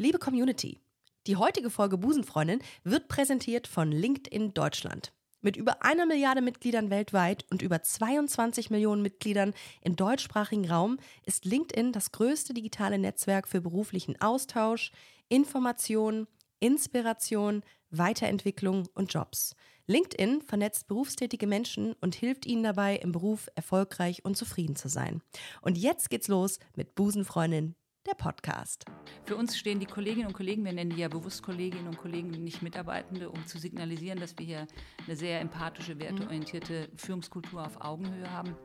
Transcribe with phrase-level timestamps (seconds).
[0.00, 0.78] Liebe Community,
[1.26, 5.12] die heutige Folge Busenfreundin wird präsentiert von LinkedIn Deutschland.
[5.42, 9.52] Mit über einer Milliarde Mitgliedern weltweit und über 22 Millionen Mitgliedern
[9.82, 14.90] im deutschsprachigen Raum ist LinkedIn das größte digitale Netzwerk für beruflichen Austausch,
[15.28, 16.26] Information,
[16.60, 19.54] Inspiration, Weiterentwicklung und Jobs.
[19.86, 25.20] LinkedIn vernetzt berufstätige Menschen und hilft ihnen dabei, im Beruf erfolgreich und zufrieden zu sein.
[25.60, 27.74] Und jetzt geht's los mit Busenfreundin,
[28.06, 28.84] der Podcast.
[29.24, 32.30] Für uns stehen die Kolleginnen und Kollegen, wir nennen die ja bewusst Kolleginnen und Kollegen,
[32.30, 34.66] nicht Mitarbeitende, um zu signalisieren, dass wir hier
[35.06, 38.56] eine sehr empathische, werteorientierte Führungskultur auf Augenhöhe haben.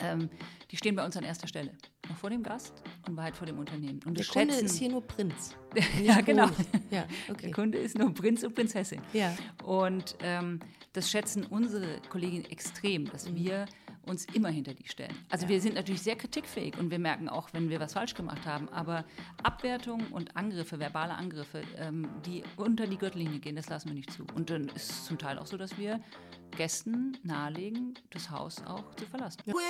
[0.00, 0.28] Ähm,
[0.70, 1.72] die stehen bei uns an erster Stelle.
[2.08, 4.00] Noch vor dem Gast und weit vor dem Unternehmen.
[4.04, 5.54] Und Der Kunde ist hier nur Prinz.
[6.02, 6.48] ja, genau.
[6.90, 7.42] Ja, okay.
[7.44, 9.00] Der Kunde ist nur Prinz und Prinzessin.
[9.12, 9.34] Ja.
[9.64, 10.60] Und ähm,
[10.92, 13.36] das schätzen unsere Kolleginnen extrem, dass Mhm.
[13.36, 13.66] wir
[14.04, 15.14] uns immer hinter die stellen.
[15.30, 18.46] Also wir sind natürlich sehr kritikfähig und wir merken auch, wenn wir was falsch gemacht
[18.46, 18.68] haben.
[18.70, 19.04] Aber
[19.42, 24.12] Abwertungen und Angriffe, verbale Angriffe, ähm, die unter die Gürtellinie gehen, das lassen wir nicht
[24.12, 24.24] zu.
[24.34, 26.00] Und dann ist es zum Teil auch so, dass wir
[26.56, 29.40] Gästen nahelegen, das Haus auch zu verlassen.
[29.46, 29.62] We'll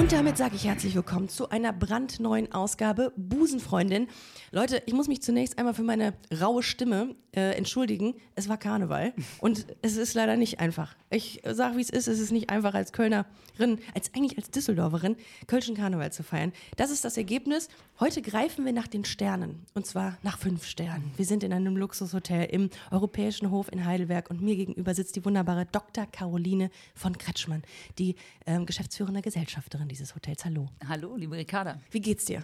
[0.00, 4.08] Und damit sage ich herzlich willkommen zu einer brandneuen Ausgabe Busenfreundin.
[4.52, 8.14] Leute, ich muss mich zunächst einmal für meine raue Stimme äh, entschuldigen.
[8.34, 10.96] Es war Karneval und es ist leider nicht einfach.
[11.08, 12.08] Ich sage, wie es ist.
[12.08, 15.14] Es ist nicht einfach als Kölnerin, als eigentlich als Düsseldorferin,
[15.46, 16.52] Kölschen Karneval zu feiern.
[16.76, 17.68] Das ist das Ergebnis.
[18.00, 21.12] Heute greifen wir nach den Sternen und zwar nach fünf Sternen.
[21.16, 25.24] Wir sind in einem Luxushotel im Europäischen Hof in Heidelberg und mir gegenüber sitzt die
[25.24, 26.06] wunderbare Dr.
[26.06, 27.62] Caroline von Kretschmann,
[28.00, 30.44] die ähm, geschäftsführende Gesellschafterin dieses Hotels.
[30.44, 30.66] Hallo.
[30.88, 31.80] Hallo, liebe Ricarda.
[31.92, 32.42] Wie geht's dir?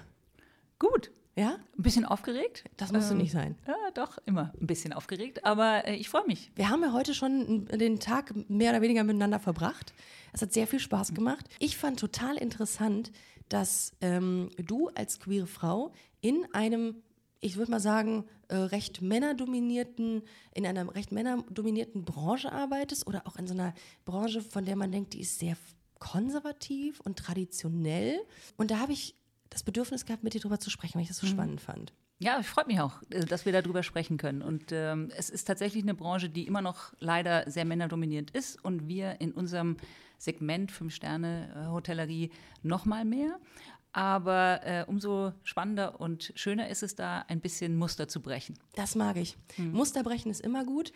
[0.79, 1.11] Gut.
[1.37, 1.59] Ja?
[1.77, 2.65] Ein bisschen aufgeregt?
[2.79, 3.57] Das musst du nicht sein.
[3.67, 5.45] Ja, doch, immer ein bisschen aufgeregt.
[5.45, 6.51] Aber äh, ich freue mich.
[6.57, 9.93] Wir haben ja heute schon den Tag mehr oder weniger miteinander verbracht.
[10.33, 11.47] Es hat sehr viel Spaß gemacht.
[11.59, 13.13] Ich fand total interessant,
[13.51, 15.93] dass ähm, du als queere Frau
[16.23, 17.03] in einem,
[17.41, 20.23] ich würde mal sagen, äh, recht männerdominierten,
[20.55, 23.75] in einer recht männerdominierten Branche arbeitest oder auch in so einer
[24.07, 25.57] Branche, von der man denkt, die ist sehr
[25.99, 28.21] konservativ und traditionell.
[28.57, 29.15] Und da habe ich
[29.51, 31.93] das Bedürfnis gehabt, mit dir drüber zu sprechen, weil ich das so spannend fand.
[32.19, 34.43] Ja, ich freue mich auch, äh, dass wir darüber sprechen können.
[34.43, 38.89] Und ähm, es ist tatsächlich eine Branche, die immer noch leider sehr männerdominierend ist und
[38.89, 39.77] wir in unserem
[40.19, 42.31] Segment Fünf-Sterne-Hotellerie
[42.63, 43.39] noch mal mehr.
[43.93, 48.59] Aber äh, umso spannender und schöner ist es da, ein bisschen Muster zu brechen.
[48.75, 49.39] Das mag ich.
[49.57, 50.93] Muster brechen ist immer gut.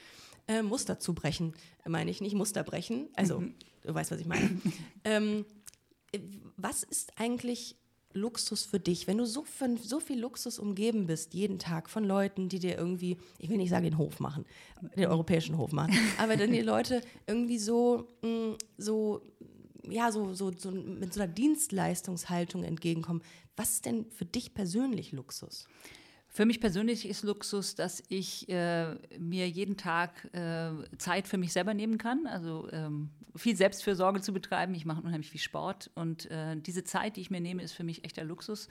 [0.47, 1.55] Äh, Muster zu brechen,
[1.87, 3.09] meine ich nicht Muster brechen.
[3.15, 3.43] Also,
[3.83, 4.61] du weißt, was ich meine.
[5.05, 5.47] ähm,
[6.13, 6.21] äh,
[6.57, 7.77] was ist eigentlich
[8.13, 12.05] Luxus für dich, wenn du so von so viel Luxus umgeben bist, jeden Tag von
[12.05, 14.45] Leuten, die dir irgendwie, ich will nicht sagen den Hof machen,
[14.97, 19.23] den europäischen Hof machen, aber dann die Leute irgendwie so, mh, so
[19.89, 23.23] ja, so, so, so mit so einer Dienstleistungshaltung entgegenkommen.
[23.57, 25.67] Was ist denn für dich persönlich Luxus?
[26.33, 31.53] Für mich persönlich ist Luxus, dass ich äh, mir jeden Tag äh, Zeit für mich
[31.53, 34.73] selber nehmen kann, also ähm, viel Selbstfürsorge zu betreiben.
[34.75, 37.83] Ich mache unheimlich viel Sport und äh, diese Zeit, die ich mir nehme, ist für
[37.83, 38.69] mich echter Luxus.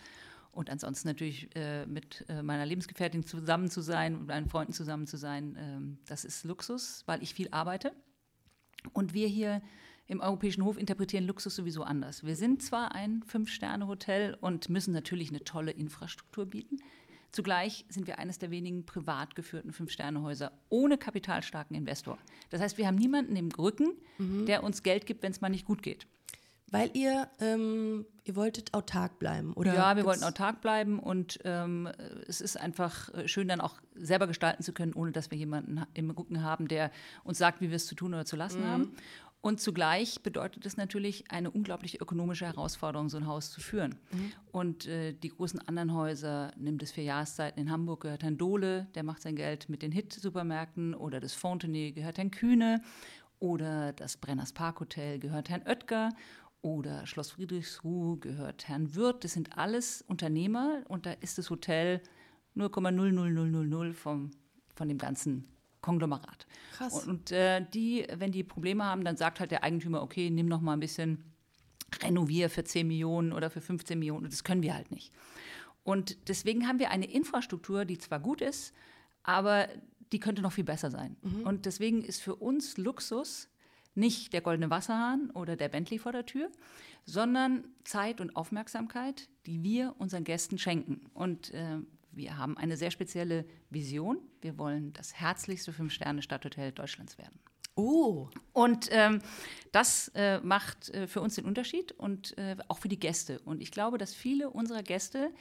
[0.52, 5.06] Und ansonsten natürlich äh, mit äh, meiner Lebensgefährtin zusammen zu sein, mit meinen Freunden zusammen
[5.06, 7.92] zu sein, ähm, das ist Luxus, weil ich viel arbeite.
[8.94, 9.62] Und wir hier
[10.08, 12.24] im Europäischen Hof interpretieren Luxus sowieso anders.
[12.24, 16.80] Wir sind zwar ein Fünf-Sterne-Hotel und müssen natürlich eine tolle Infrastruktur bieten.
[17.32, 22.18] Zugleich sind wir eines der wenigen privat geführten Fünf-Sterne-Häuser ohne kapitalstarken Investor.
[22.50, 23.94] Das heißt, wir haben niemanden im Rücken,
[24.46, 26.08] der uns Geld gibt, wenn es mal nicht gut geht.
[26.72, 29.74] Weil ihr, ähm, ihr wolltet autark bleiben, oder?
[29.74, 31.90] ja, wir wollten autark bleiben und ähm,
[32.28, 35.82] es ist einfach äh, schön, dann auch selber gestalten zu können, ohne dass wir jemanden
[35.96, 36.92] im Rücken haben, der
[37.24, 38.92] uns sagt, wie wir es zu tun oder zu lassen haben.
[39.42, 43.96] Und zugleich bedeutet es natürlich eine unglaubliche ökonomische Herausforderung, so ein Haus zu führen.
[44.52, 48.88] Und äh, die großen anderen Häuser, nimm das für Jahreszeiten in Hamburg, gehört Herrn Dohle,
[48.96, 52.82] der macht sein Geld mit den Hit-Supermärkten, oder das Fontenay gehört Herrn Kühne,
[53.40, 56.10] oder das Brenners Park Hotel gehört Herrn Oetker.
[56.62, 59.24] Oder Schloss Friedrichsruh gehört Herrn Wirth.
[59.24, 60.84] Das sind alles Unternehmer.
[60.90, 62.02] Und da ist das Hotel
[62.58, 64.32] 0,00000 vom,
[64.76, 65.48] von dem ganzen
[65.82, 66.46] Konglomerat.
[66.74, 67.06] Krass.
[67.06, 70.48] Und, und äh, die, wenn die Probleme haben, dann sagt halt der Eigentümer, okay, nimm
[70.48, 71.24] noch mal ein bisschen,
[72.04, 74.26] renovier für 10 Millionen oder für 15 Millionen.
[74.26, 75.12] Und das können wir halt nicht.
[75.84, 78.74] Und deswegen haben wir eine Infrastruktur, die zwar gut ist,
[79.24, 79.68] aber
[80.12, 81.16] die könnte noch viel besser sein.
[81.44, 83.50] Und deswegen ist für uns Luxus,
[83.96, 86.50] nicht der goldene Wasserhahn oder der Bentley vor der Tür,
[87.06, 91.10] sondern Zeit und Aufmerksamkeit, die wir unseren Gästen schenken.
[91.14, 91.80] Und äh,
[92.12, 94.20] wir haben eine sehr spezielle Vision.
[94.42, 97.40] Wir wollen das herzlichste Fünf-Sterne-Stadthotel Deutschlands werden.
[97.76, 99.22] Oh, Und ähm,
[99.72, 103.40] das äh, macht äh, für uns den Unterschied und äh, auch für die Gäste.
[103.40, 105.32] Und ich glaube, dass viele unserer Gäste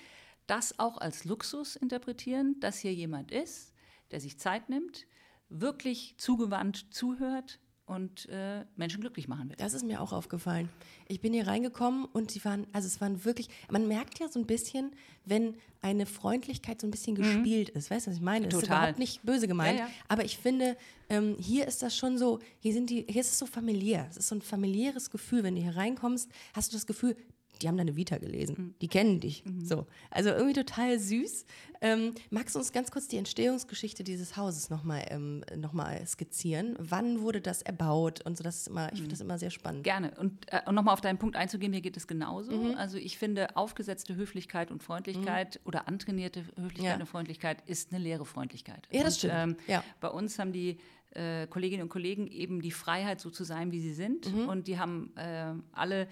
[0.46, 3.74] das auch als Luxus interpretieren, dass hier jemand ist,
[4.12, 5.06] der sich Zeit nimmt,
[5.48, 9.56] wirklich zugewandt zuhört und äh, Menschen glücklich machen will.
[9.56, 10.68] das ist mir auch aufgefallen.
[11.08, 14.38] Ich bin hier reingekommen und sie waren, also es waren wirklich, man merkt ja so
[14.38, 14.92] ein bisschen,
[15.24, 17.90] wenn eine Freundlichkeit so ein bisschen gespielt ist.
[17.90, 18.46] Weißt du, was ich meine?
[18.48, 18.60] Es ist Mhm.
[18.62, 18.78] Total.
[18.82, 19.78] überhaupt nicht böse gemeint.
[19.78, 19.90] Ja, ja.
[20.08, 20.76] Aber ich finde,
[21.08, 24.06] ähm, hier ist das schon so, hier sind die, hier ist es so familiär.
[24.10, 25.42] Es ist so ein familiäres Gefühl.
[25.44, 27.16] Wenn du hier reinkommst, hast du das Gefühl,
[27.62, 28.54] die haben deine Vita gelesen.
[28.58, 28.74] Mhm.
[28.80, 29.42] Die kennen dich.
[29.62, 29.86] So.
[30.10, 31.44] Also irgendwie total süß.
[31.80, 36.74] Ähm, magst du uns ganz kurz die Entstehungsgeschichte dieses Hauses nochmal ähm, noch mal skizzieren?
[36.78, 38.20] Wann wurde das erbaut?
[38.24, 38.96] Und so, das ist immer, ich Mhm.
[38.96, 39.84] finde das immer sehr spannend.
[39.84, 40.10] Gerne.
[40.18, 42.74] Und, äh, und nochmal auf deinen Punkt einzugehen, mir geht es genauso.
[42.76, 46.96] Also ich finde, aufgesetzte Höflichkeit und Freundlichkeit oder antrainierte Höflichkeit Ja.
[47.00, 48.88] und Freundlichkeit ist eine leere Freundlichkeit.
[48.90, 49.34] Ja, das und, stimmt.
[49.36, 49.84] Ähm, Ja.
[50.00, 50.78] Bei uns haben die
[51.14, 54.30] äh, Kolleginnen und Kollegen eben die Freiheit, so zu sein, wie sie sind.
[54.32, 54.46] Mhm.
[54.48, 56.06] Und die haben äh, alle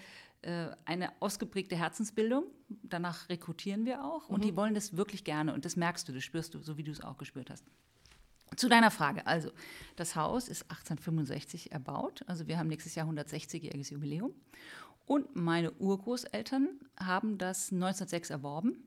[0.85, 2.45] eine ausgeprägte Herzensbildung.
[2.83, 4.29] Danach rekrutieren wir auch.
[4.29, 4.55] Und die Mhm.
[4.57, 5.53] wollen das wirklich gerne.
[5.53, 7.65] Und das merkst du, das spürst du, so wie du es auch gespürt hast.
[8.55, 9.27] Zu deiner Frage.
[9.27, 9.51] Also,
[9.97, 12.23] das Haus ist 1865 erbaut.
[12.27, 14.33] Also, wir haben nächstes Jahr 160-jähriges Jubiläum.
[15.05, 18.83] Und meine Urgroßeltern haben das 1906 erworben,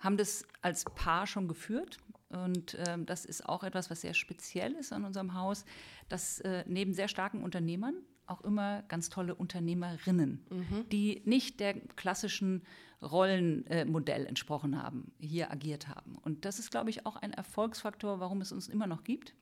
[0.00, 1.98] haben das als Paar schon geführt.
[2.28, 5.64] Und ähm, das ist auch etwas, was sehr speziell ist an unserem Haus,
[6.08, 7.94] dass äh, neben sehr starken Unternehmern
[8.26, 10.44] auch immer ganz tolle Unternehmerinnen,
[10.90, 12.62] die nicht der klassischen
[13.02, 16.16] Rollenmodell entsprochen haben, hier agiert haben.
[16.16, 19.34] Und das ist, glaube ich, auch ein Erfolgsfaktor, warum es uns immer noch gibt,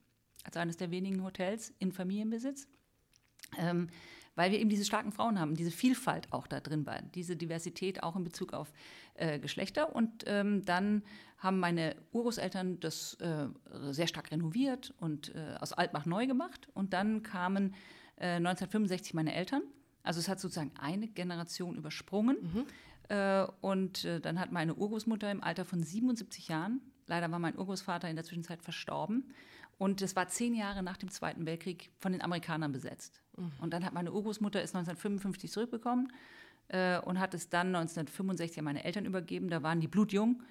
[0.45, 2.67] als eines der wenigen Hotels in Familienbesitz.
[3.59, 3.89] Ähm,
[4.35, 8.03] weil wir eben diese starken Frauen haben, diese Vielfalt auch da drin war, diese Diversität
[8.03, 8.73] auch in Bezug auf
[9.15, 9.95] äh, Geschlechter.
[9.95, 11.03] Und ähm, dann
[11.37, 13.49] haben meine Urgroßeltern das äh,
[13.91, 16.69] sehr stark renoviert und äh, aus Altmach neu gemacht.
[16.73, 17.75] Und dann kamen
[18.17, 19.63] äh, 1965 meine Eltern.
[20.03, 22.37] Also es hat sozusagen eine Generation übersprungen.
[23.09, 27.59] Äh, und äh, dann hat meine Urgroßmutter im Alter von 77 Jahren, leider war mein
[27.59, 29.33] Urgroßvater in der Zwischenzeit verstorben,
[29.79, 33.21] und es war zehn Jahre nach dem Zweiten Weltkrieg von den Amerikanern besetzt.
[33.61, 36.13] Und dann hat meine Urgroßmutter es 1955 zurückbekommen
[36.69, 39.49] äh, und hat es dann 1965 an meine Eltern übergeben.
[39.49, 40.43] Da waren die blutjung,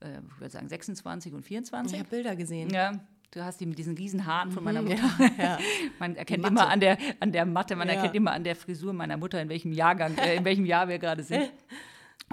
[0.00, 1.92] äh, ich würde sagen 26 und 24.
[1.92, 2.70] Ich habe Bilder gesehen.
[2.70, 3.00] Ja,
[3.32, 5.10] du hast die mit diesen riesen Haaren von meiner Mutter.
[5.18, 5.58] Ja, ja.
[5.98, 7.94] Man erkennt immer an der, an der Matte, man Ja.
[7.94, 10.98] erkennt immer an der Frisur meiner Mutter, in welchem Jahrgang, äh, in welchem Jahr wir
[10.98, 11.50] gerade sind.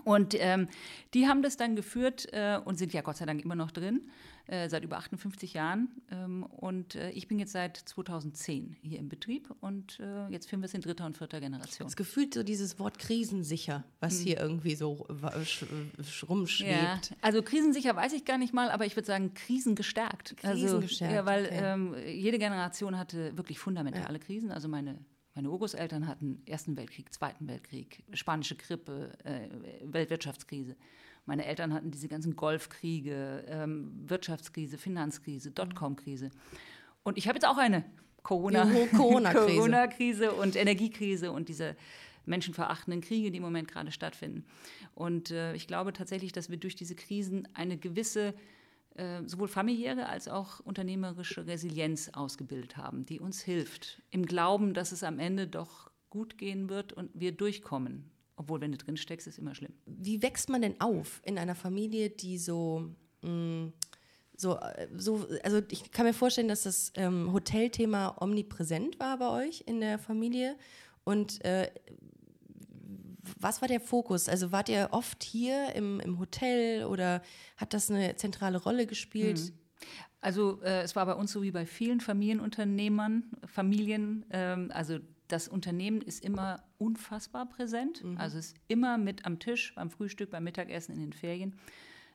[0.06, 0.68] Und ähm,
[1.13, 4.02] die haben das dann geführt äh, und sind ja Gott sei Dank immer noch drin,
[4.46, 5.90] äh, seit über 58 Jahren.
[6.12, 10.62] Ähm, und äh, ich bin jetzt seit 2010 hier im Betrieb und äh, jetzt führen
[10.62, 11.88] wir es in dritter und vierter Generation.
[11.88, 15.07] Es gefühlt so dieses Wort krisensicher, was hier irgendwie so
[16.30, 17.10] rumschwebt.
[17.10, 20.38] Ja, also krisensicher weiß ich gar nicht mal, aber ich würde sagen krisengestärkt.
[20.38, 21.60] Krisengestärkt, Also, ja, weil okay.
[21.62, 24.51] ähm, jede Generation hatte wirklich fundamentale Krisen.
[24.51, 25.00] Also meine,
[25.36, 29.50] meine Urgroßeltern hatten Ersten Weltkrieg, Zweiten Weltkrieg, spanische Grippe, äh,
[29.84, 30.76] Weltwirtschaftskrise.
[31.26, 36.32] Meine Eltern hatten diese ganzen Golfkriege, ähm, Wirtschaftskrise, Finanzkrise, Dotcom-Krise.
[37.04, 37.84] Und ich habe jetzt auch eine
[38.24, 38.66] Corona-
[38.96, 39.46] Corona-Krise.
[39.58, 41.76] Corona-Krise und Energiekrise und diese
[42.26, 44.46] menschenverachtenden Kriege, die im Moment gerade stattfinden.
[44.94, 48.34] Und äh, ich glaube tatsächlich, dass wir durch diese Krisen eine gewisse
[49.25, 55.04] sowohl familiäre als auch unternehmerische Resilienz ausgebildet haben, die uns hilft, im Glauben, dass es
[55.04, 58.10] am Ende doch gut gehen wird und wir durchkommen.
[58.38, 59.74] Obwohl, wenn du drin steckst, ist immer schlimm.
[59.86, 62.90] Wie wächst man denn auf in einer Familie, die so,
[63.22, 63.72] mh,
[64.36, 69.48] so, äh, so, also ich kann mir vorstellen, dass das ähm, Hotelthema omnipräsent war bei
[69.48, 70.58] euch in der Familie.
[71.04, 71.70] Und äh,
[73.39, 74.29] was war der Fokus?
[74.29, 77.22] Also wart ihr oft hier im, im Hotel oder
[77.58, 79.53] hat das eine zentrale Rolle gespielt?
[80.22, 85.48] Also äh, es war bei uns so wie bei vielen Familienunternehmern, Familien, ähm, also das
[85.48, 90.94] Unternehmen ist immer unfassbar präsent, also ist immer mit am Tisch, beim Frühstück, beim Mittagessen,
[90.94, 91.55] in den Ferien.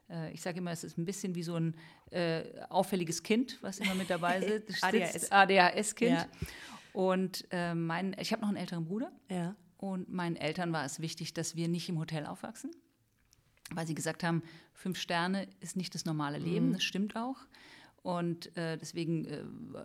[0.09, 1.75] Äh, ich sage immer, es ist ein bisschen wie so ein
[2.11, 4.83] äh, auffälliges Kind, was immer mit dabei sitzt.
[4.83, 5.33] ADHS.
[5.33, 6.11] ADHS-Kind.
[6.12, 6.26] Ja.
[6.93, 9.12] Und äh, mein, ich habe noch einen älteren Bruder.
[9.29, 9.55] Ja.
[9.81, 12.71] Und meinen Eltern war es wichtig, dass wir nicht im Hotel aufwachsen,
[13.75, 14.43] weil sie gesagt haben,
[14.75, 17.39] fünf Sterne ist nicht das normale Leben, das stimmt auch.
[18.03, 19.43] Und äh, deswegen äh,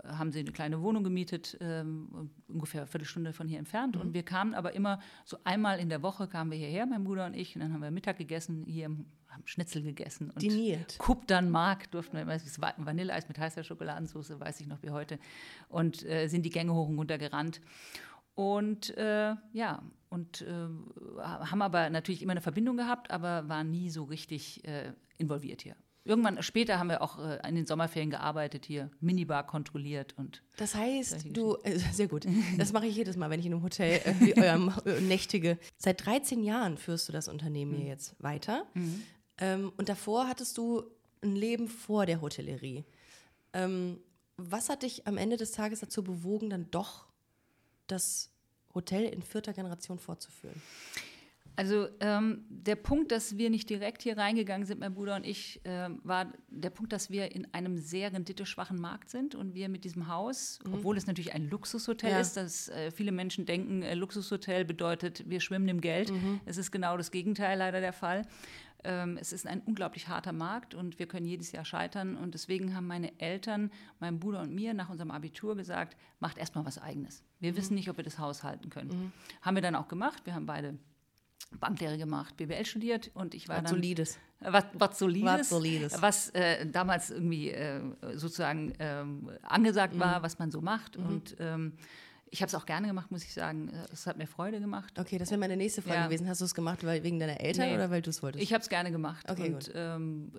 [0.08, 3.96] haben sie eine kleine Wohnung gemietet, ähm, ungefähr eine Viertelstunde von hier entfernt.
[3.98, 7.26] Und wir kamen aber immer so einmal in der Woche kamen wir hierher, mein Bruder
[7.26, 10.30] und ich, und dann haben wir Mittag gegessen, hier im- haben Schnitzel gegessen.
[10.30, 10.98] Und Diniert.
[10.98, 14.92] Kuptern Mark durften wir immer, das war Vanilleeis mit heißer Schokoladensauce, weiß ich noch wie
[14.92, 15.20] heute.
[15.68, 17.60] Und äh, sind die Gänge hoch und runter gerannt.
[18.36, 20.68] Und äh, ja, und äh,
[21.20, 25.76] haben aber natürlich immer eine Verbindung gehabt, aber waren nie so richtig äh, involviert hier.
[26.08, 30.76] Irgendwann später haben wir auch äh, in den Sommerferien gearbeitet hier, Minibar kontrolliert und Das
[30.76, 32.28] heißt, du, äh, sehr gut.
[32.58, 34.72] Das mache ich jedes Mal, wenn ich in einem Hotel äh, wie eurem
[35.08, 35.58] nächtige.
[35.78, 37.78] Seit 13 Jahren führst du das Unternehmen Mhm.
[37.78, 38.68] hier jetzt weiter.
[39.40, 40.84] Ähm, und davor hattest du
[41.24, 42.86] ein Leben vor der Hotellerie.
[43.54, 43.98] Ähm,
[44.38, 47.05] was hat dich am Ende des Tages dazu bewogen, dann doch
[47.88, 48.32] das
[48.74, 50.62] Hotel in vierter Generation fortzuführen?
[51.58, 55.62] Also ähm, der Punkt, dass wir nicht direkt hier reingegangen sind, mein Bruder und ich,
[55.64, 59.86] ähm, war der Punkt, dass wir in einem sehr renditeschwachen Markt sind und wir mit
[59.86, 62.20] diesem Haus, obwohl es natürlich ein Luxushotel Ja.
[62.20, 66.12] ist, dass äh, viele Menschen denken, äh, Luxushotel bedeutet, wir schwimmen im Geld.
[66.46, 68.24] Es ist genau das Gegenteil leider der Fall.
[68.86, 72.16] Ähm, es ist ein unglaublich harter Markt und wir können jedes Jahr scheitern.
[72.16, 76.66] Und deswegen haben meine Eltern, mein Bruder und mir nach unserem Abitur gesagt, macht erstmal
[76.66, 77.24] was Eigenes.
[77.40, 79.12] Wir wissen nicht, ob wir das Haus halten können.
[79.42, 80.22] Haben wir dann auch gemacht.
[80.26, 80.78] Wir haben beide
[81.60, 84.18] Banklehre gemacht, BWL studiert und ich war Was dann Solides.
[84.40, 86.02] was, was solides, Was Solides.
[86.02, 87.82] was äh, damals irgendwie äh,
[88.16, 90.00] sozusagen ähm, angesagt Mhm.
[90.00, 91.74] war, was man so macht und ähm,
[92.36, 93.72] ich habe es auch gerne gemacht, muss ich sagen.
[93.94, 95.00] Es hat mir Freude gemacht.
[95.00, 96.06] Okay, das wäre meine nächste Frage Ja.
[96.08, 96.28] gewesen.
[96.28, 97.76] Hast du es gemacht weil, wegen deiner Eltern Nee.
[97.76, 98.44] oder weil du es wolltest?
[98.44, 100.32] Ich habe es gerne gemacht Okay, und ähm,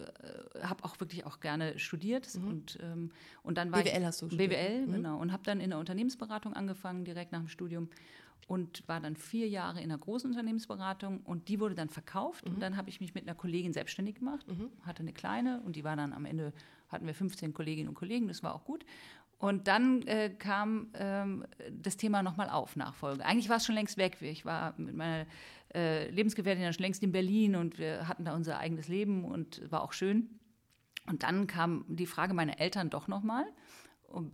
[0.62, 3.10] habe auch wirklich auch gerne studiert und, ähm,
[3.42, 6.52] und dann war BWL hast du studiert, BWL, genau und habe dann in der Unternehmensberatung
[6.52, 7.88] angefangen direkt nach dem Studium
[8.46, 12.60] und war dann vier Jahre in einer großen Unternehmensberatung und die wurde dann verkauft und
[12.60, 14.44] dann habe ich mich mit einer Kollegin selbstständig gemacht,
[14.82, 16.52] hatte eine kleine und die war dann am Ende
[16.88, 18.84] hatten wir 15 Kolleginnen und Kollegen, das war auch gut.
[19.38, 23.24] Und dann äh, kam ähm, das Thema nochmal auf, Nachfolge.
[23.24, 24.16] Eigentlich war es schon längst weg.
[24.22, 25.26] Ich war mit meiner
[25.74, 29.70] äh, Lebensgefährtin dann schon längst in Berlin und wir hatten da unser eigenes Leben und
[29.70, 30.38] war auch schön.
[31.06, 33.44] Und dann kam die Frage meiner Eltern doch nochmal.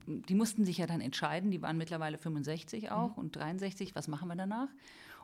[0.06, 4.28] Die mussten sich ja dann entscheiden, die waren mittlerweile 65 auch und 63, was machen
[4.28, 4.68] wir danach?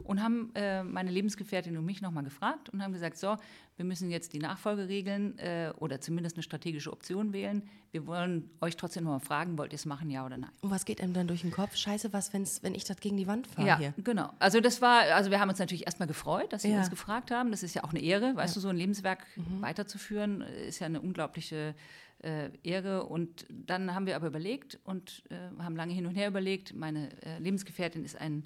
[0.05, 3.37] Und haben äh, meine Lebensgefährtin und mich nochmal gefragt und haben gesagt, so,
[3.76, 7.62] wir müssen jetzt die Nachfolge regeln äh, oder zumindest eine strategische Option wählen.
[7.93, 10.50] Wir wollen euch trotzdem nochmal fragen, wollt ihr es machen, ja oder nein?
[10.62, 11.76] Und was geht einem dann durch den Kopf?
[11.76, 13.95] Scheiße, was, wenn's, wenn ich das gegen die Wand fahre Ja, hier?
[13.99, 14.31] genau.
[14.38, 16.78] Also das war, also wir haben uns natürlich erstmal gefreut, dass sie Ja.
[16.78, 17.50] uns gefragt haben.
[17.50, 19.25] Das ist ja auch eine Ehre, weißt du, so ein Lebenswerk
[19.61, 21.75] weiterzuführen, äh, ist ja eine unglaubliche
[22.23, 23.05] äh, Ehre.
[23.05, 26.75] Und dann haben wir aber überlegt und äh, haben lange hin und her überlegt.
[26.75, 28.45] Meine äh, Lebensgefährtin ist ein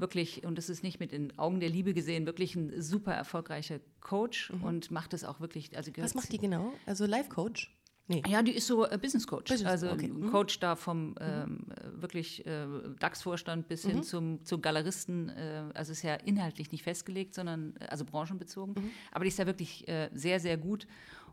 [0.00, 3.80] wirklich, und das ist nicht mit den Augen der Liebe gesehen, wirklich ein super erfolgreicher
[4.00, 5.76] Coach und macht es auch wirklich.
[5.76, 6.72] Also Was macht die genau?
[6.86, 7.76] Also Life-Coach?
[8.08, 8.24] Nee.
[8.26, 9.52] ja, die ist so äh, Business Coach.
[9.52, 10.08] Business- also okay.
[10.08, 10.32] Mhm.
[10.32, 12.66] Coach da vom ähm, äh, wirklich äh,
[12.98, 15.28] DAX-Vorstand bis hin zum, zum Galeristen.
[15.28, 18.74] Äh, also ist ja inhaltlich nicht festgelegt, sondern äh, also branchenbezogen.
[19.12, 20.88] Aber die ist ja wirklich äh, sehr, sehr gut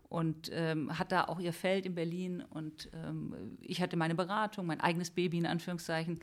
[0.08, 2.44] und ähm, hat da auch ihr Feld in Berlin.
[2.48, 6.20] Und ähm, ich hatte meine Beratung, mein eigenes Baby in Anführungszeichen.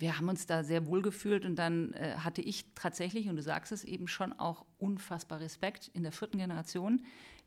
[0.00, 3.42] Wir haben uns da sehr wohl gefühlt und dann äh, hatte ich tatsächlich, und du
[3.42, 7.02] sagst es eben schon, auch unfassbar Respekt in der vierten Generation,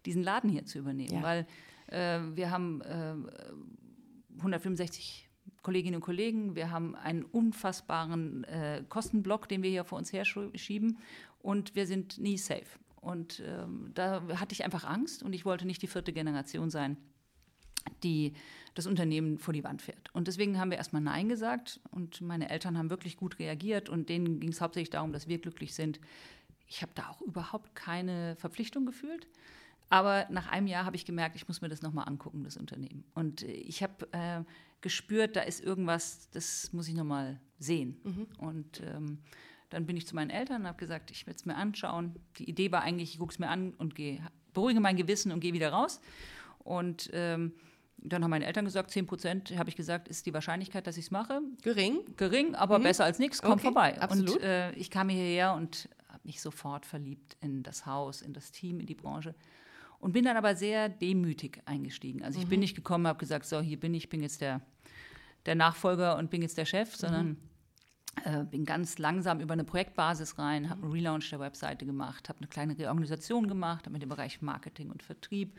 [0.06, 1.16] diesen Laden hier zu übernehmen.
[1.16, 1.24] Ja.
[1.24, 1.48] Weil
[1.88, 3.16] äh, wir haben äh,
[4.38, 5.30] 165
[5.64, 11.00] Kolleginnen und Kollegen, wir haben einen unfassbaren äh, Kostenblock, den wir hier vor uns herschieben
[11.40, 12.80] und wir sind nie safe.
[13.02, 16.98] Und ähm, da hatte ich einfach Angst und ich wollte nicht die vierte Generation sein,
[18.04, 18.34] die
[18.74, 20.14] das Unternehmen vor die Wand fährt.
[20.14, 24.10] Und deswegen haben wir erstmal Nein gesagt und meine Eltern haben wirklich gut reagiert und
[24.10, 26.00] denen ging es hauptsächlich darum, dass wir glücklich sind.
[26.68, 29.28] Ich habe da auch überhaupt keine Verpflichtung gefühlt.
[29.90, 33.04] Aber nach einem Jahr habe ich gemerkt, ich muss mir das nochmal angucken, das Unternehmen.
[33.14, 34.44] Und äh, ich habe äh,
[34.82, 37.98] gespürt, da ist irgendwas, das muss ich nochmal sehen.
[38.40, 39.20] Und ähm,
[39.70, 42.16] dann bin ich zu meinen Eltern und habe gesagt, ich werde es mir anschauen.
[42.38, 44.20] Die Idee war eigentlich, ich gucke es mir an und gehe,
[44.54, 46.02] beruhige mein Gewissen und gehe wieder raus.
[46.60, 47.54] Und ähm,
[47.98, 51.06] dann haben meine Eltern gesagt, 10 Prozent, habe ich gesagt, ist die Wahrscheinlichkeit, dass ich
[51.06, 51.42] es mache.
[51.62, 52.00] Gering?
[52.18, 54.02] Gering, aber besser als nichts, komm Okay, vorbei.
[54.02, 54.36] absolut.
[54.36, 58.52] Und äh, ich kam hierher und habe mich sofort verliebt in das Haus, in das
[58.52, 59.36] Team, in die Branche.
[60.00, 62.24] Und bin dann aber sehr demütig eingestiegen.
[62.24, 64.60] Also ich bin nicht gekommen, habe gesagt, so, hier bin ich, bin jetzt der,
[65.46, 67.38] der Nachfolger und bin jetzt der Chef, sondern
[68.26, 72.40] äh, bin ganz langsam über eine Projektbasis rein, habe einen Relaunch der Webseite gemacht, habe
[72.40, 75.58] eine kleine Reorganisation gemacht, habe mit dem Bereich Marketing und Vertrieb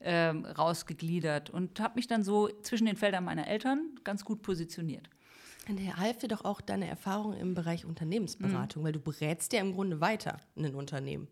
[0.00, 5.08] ähm, rausgegliedert und habe mich dann so zwischen den Feldern meiner Eltern ganz gut positioniert.
[5.68, 9.74] Und half dir doch auch deine Erfahrung im Bereich Unternehmensberatung, weil du berätst ja im
[9.74, 11.28] Grunde weiter in ein Unternehmen.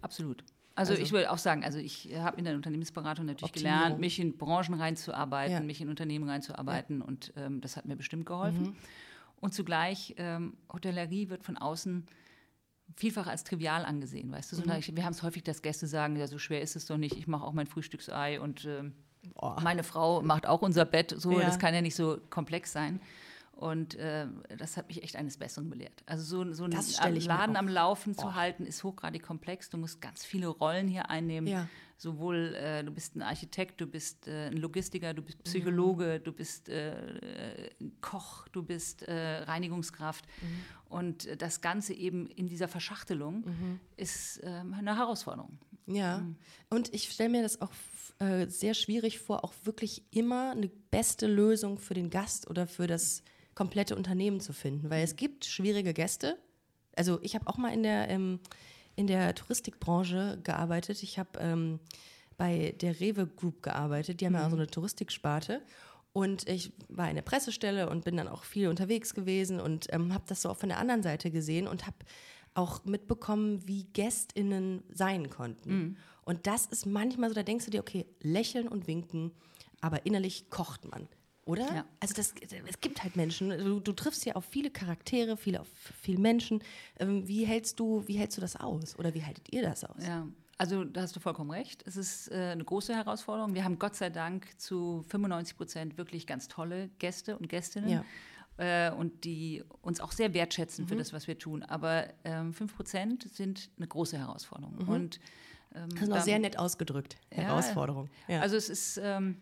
[0.00, 0.42] Absolut.
[0.74, 3.78] Also, Also- ich würde auch sagen, also ich habe in der Unternehmensberatung natürlich Optimierung.
[3.80, 5.60] gelernt, mich in Branchen reinzuarbeiten, Ja.
[5.60, 8.62] mich in Unternehmen reinzuarbeiten und ähm, das hat mir bestimmt geholfen.
[8.62, 8.76] Mhm.
[9.40, 12.06] Und zugleich, ähm, Hotellerie wird von außen
[12.96, 14.56] vielfach als trivial angesehen, weißt du?
[14.56, 14.64] Mhm.
[14.64, 16.96] So, ich- Wir haben es häufig, dass Gäste sagen, ja, so schwer ist es doch
[16.98, 18.68] nicht, ich mache auch mein Frühstücksei und
[19.34, 19.60] Boah.
[19.62, 21.46] meine Frau macht auch unser Bett, so, Ja.
[21.46, 23.00] das kann ja nicht so komplex sein.
[23.54, 24.26] Und äh,
[24.58, 26.02] das hat mich echt eines Besseren belehrt.
[26.06, 29.70] Also so, so einen Laden am Laufen zu halten, ist hochgradig komplex.
[29.70, 31.46] Du musst ganz viele Rollen hier einnehmen.
[31.46, 31.68] Ja.
[32.02, 36.32] Sowohl äh, du bist ein Architekt, du bist äh, ein Logistiker, du bist Psychologe, du
[36.32, 40.24] bist äh, äh, Koch, du bist äh, Reinigungskraft.
[40.88, 43.44] Und äh, das Ganze eben in dieser Verschachtelung
[43.96, 45.58] ist ähm, eine Herausforderung.
[45.86, 46.36] Ja, Mhm.
[46.70, 47.70] und ich stelle mir das auch
[48.18, 52.86] äh, sehr schwierig vor, auch wirklich immer eine beste Lösung für den Gast oder für
[52.88, 53.22] das
[53.54, 55.04] komplette Unternehmen zu finden, weil Mhm.
[55.04, 56.36] es gibt schwierige Gäste.
[56.96, 58.40] Also ich habe auch mal in der, ähm,
[58.96, 61.02] in der Touristikbranche gearbeitet.
[61.02, 61.80] Ich habe ähm,
[62.36, 64.20] bei der Rewe Group gearbeitet.
[64.20, 65.62] Die haben ja auch so eine Touristiksparte.
[66.12, 70.12] Und ich war in der Pressestelle und bin dann auch viel unterwegs gewesen und ähm,
[70.12, 71.96] habe das so auch von der anderen Seite gesehen und habe
[72.54, 75.70] auch mitbekommen, wie GästInnen sein konnten.
[76.24, 79.32] Und das ist manchmal so, da denkst du dir, okay, lächeln und winken,
[79.80, 81.08] aber innerlich kocht man.
[81.44, 81.74] Oder?
[81.74, 81.84] Ja.
[81.98, 82.34] Also das,
[82.66, 85.68] es gibt halt Menschen, du, du triffst ja auf viele Charaktere, viele, auf
[86.00, 86.62] viele Menschen.
[87.00, 88.96] Ähm, wie, hältst du, wie hältst du das aus?
[88.98, 90.06] Oder wie haltet ihr das aus?
[90.06, 91.82] Ja, also da hast du vollkommen recht.
[91.86, 93.54] Es ist äh, eine große Herausforderung.
[93.54, 97.90] Wir haben Gott sei Dank zu 95 Prozent wirklich ganz tolle Gäste und Gästinnen.
[97.90, 98.04] Ja.
[98.58, 101.64] Äh, und die uns auch sehr wertschätzen für das, was wir tun.
[101.64, 104.76] Aber ähm, 5 Prozent sind eine große Herausforderung.
[104.86, 105.18] Und,
[105.74, 107.16] ähm, Das ist noch sehr nett ausgedrückt.
[107.30, 108.08] Herausforderung.
[108.28, 108.40] Ja.
[108.40, 109.40] Also es ist ähm,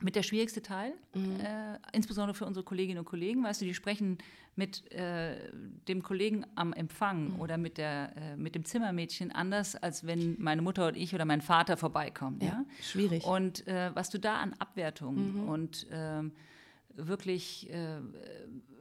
[0.00, 3.42] mit der schwierigste Teil, äh, insbesondere für unsere Kolleginnen und Kollegen.
[3.42, 4.18] Weißt du, die sprechen
[4.56, 5.36] mit äh,
[5.86, 10.62] dem Kollegen am Empfang oder mit, der, äh, mit dem Zimmermädchen anders, als wenn meine
[10.62, 12.40] Mutter und ich oder mein Vater vorbeikommen.
[12.40, 12.48] Ja?
[12.48, 13.24] Ja, schwierig.
[13.24, 16.32] Und äh, was du da an Abwertung und ähm,
[17.06, 18.00] wirklich äh,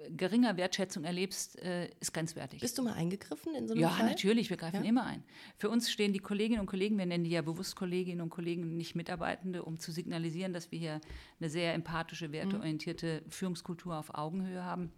[0.10, 2.60] geringer Wertschätzung erlebst, äh, ist grenzwertig.
[2.62, 4.08] Bist du mal eingegriffen in so einem Ja, Fall?
[4.10, 4.90] natürlich, wir greifen Ja?
[4.90, 5.24] immer ein.
[5.58, 8.76] Für uns stehen die Kolleginnen und Kollegen, wir nennen die ja bewusst Kolleginnen und Kollegen,
[8.78, 11.02] nicht Mitarbeitende, um zu signalisieren, dass wir hier
[11.40, 14.92] eine sehr empathische, werteorientierte Führungskultur auf Augenhöhe haben.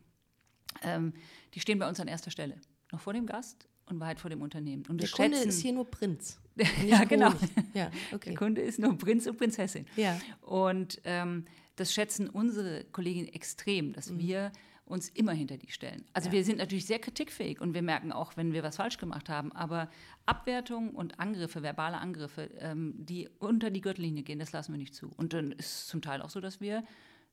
[0.83, 1.13] Ähm,
[1.53, 2.59] die stehen bei uns an erster Stelle.
[2.91, 4.83] Noch vor dem Gast und weit vor dem Unternehmen.
[4.87, 6.39] Und Der Kunde schätzen, ist hier nur Prinz.
[6.85, 7.33] ja, genau.
[7.73, 8.29] Ja, okay.
[8.29, 9.85] Der Kunde ist nur Prinz und Prinzessin.
[9.95, 10.19] Ja.
[10.41, 11.45] Und ähm,
[11.79, 14.19] das schätzen unsere Kolleginnen extrem, dass Mhm.
[14.19, 14.51] wir
[14.85, 16.03] uns immer hinter die stellen.
[16.13, 19.29] Also wir sind natürlich sehr kritikfähig und wir merken auch, wenn wir was falsch gemacht
[19.29, 19.51] haben.
[19.51, 19.87] Aber
[20.25, 24.95] Abwertung und Angriffe, verbale Angriffe, ähm, die unter die Gürtellinie gehen, das lassen wir nicht
[24.95, 25.11] zu.
[25.15, 26.83] Und dann ist es zum Teil auch so, dass wir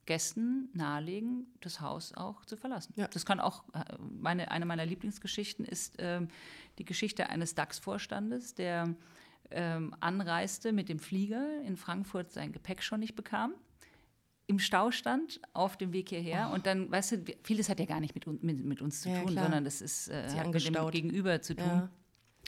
[0.04, 2.92] Gästen nahelegen, das Haus auch zu verlassen.
[2.96, 3.09] Ja.
[3.09, 6.28] Das kann auch, äh, meine, eine meiner Lieblingsgeschichten ist ähm,
[6.78, 8.94] die Geschichte eines DAX-Vorstandes, der
[9.50, 13.54] ähm, anreiste mit dem Flieger in Frankfurt sein Gepäck schon nicht bekam,
[14.48, 18.00] im Stau stand auf dem Weg hierher und dann, weißt du, vieles hat ja gar
[18.00, 19.12] nicht mit, mit, mit uns zu Oh.
[19.12, 19.44] Ja, tun, klar.
[19.44, 20.90] sondern das ist äh, hat mit dem.
[20.90, 21.88] Gegenüber zu tun Ja.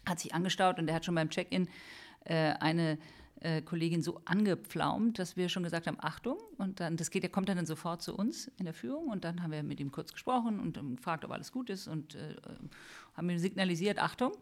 [0.08, 1.68] hat sich angestaut und der hat schon beim Check-in
[2.24, 2.98] äh, eine
[3.40, 6.38] äh, Kollegin so angepflaumt, dass wir schon gesagt haben, Achtung.
[6.57, 9.42] Und dann, das geht, der kommt dann sofort zu uns in der Führung und dann
[9.42, 12.37] haben wir mit ihm kurz gesprochen und ähm, gefragt, ob alles gut ist und äh,
[13.16, 14.33] haben ihm signalisiert, Achtung.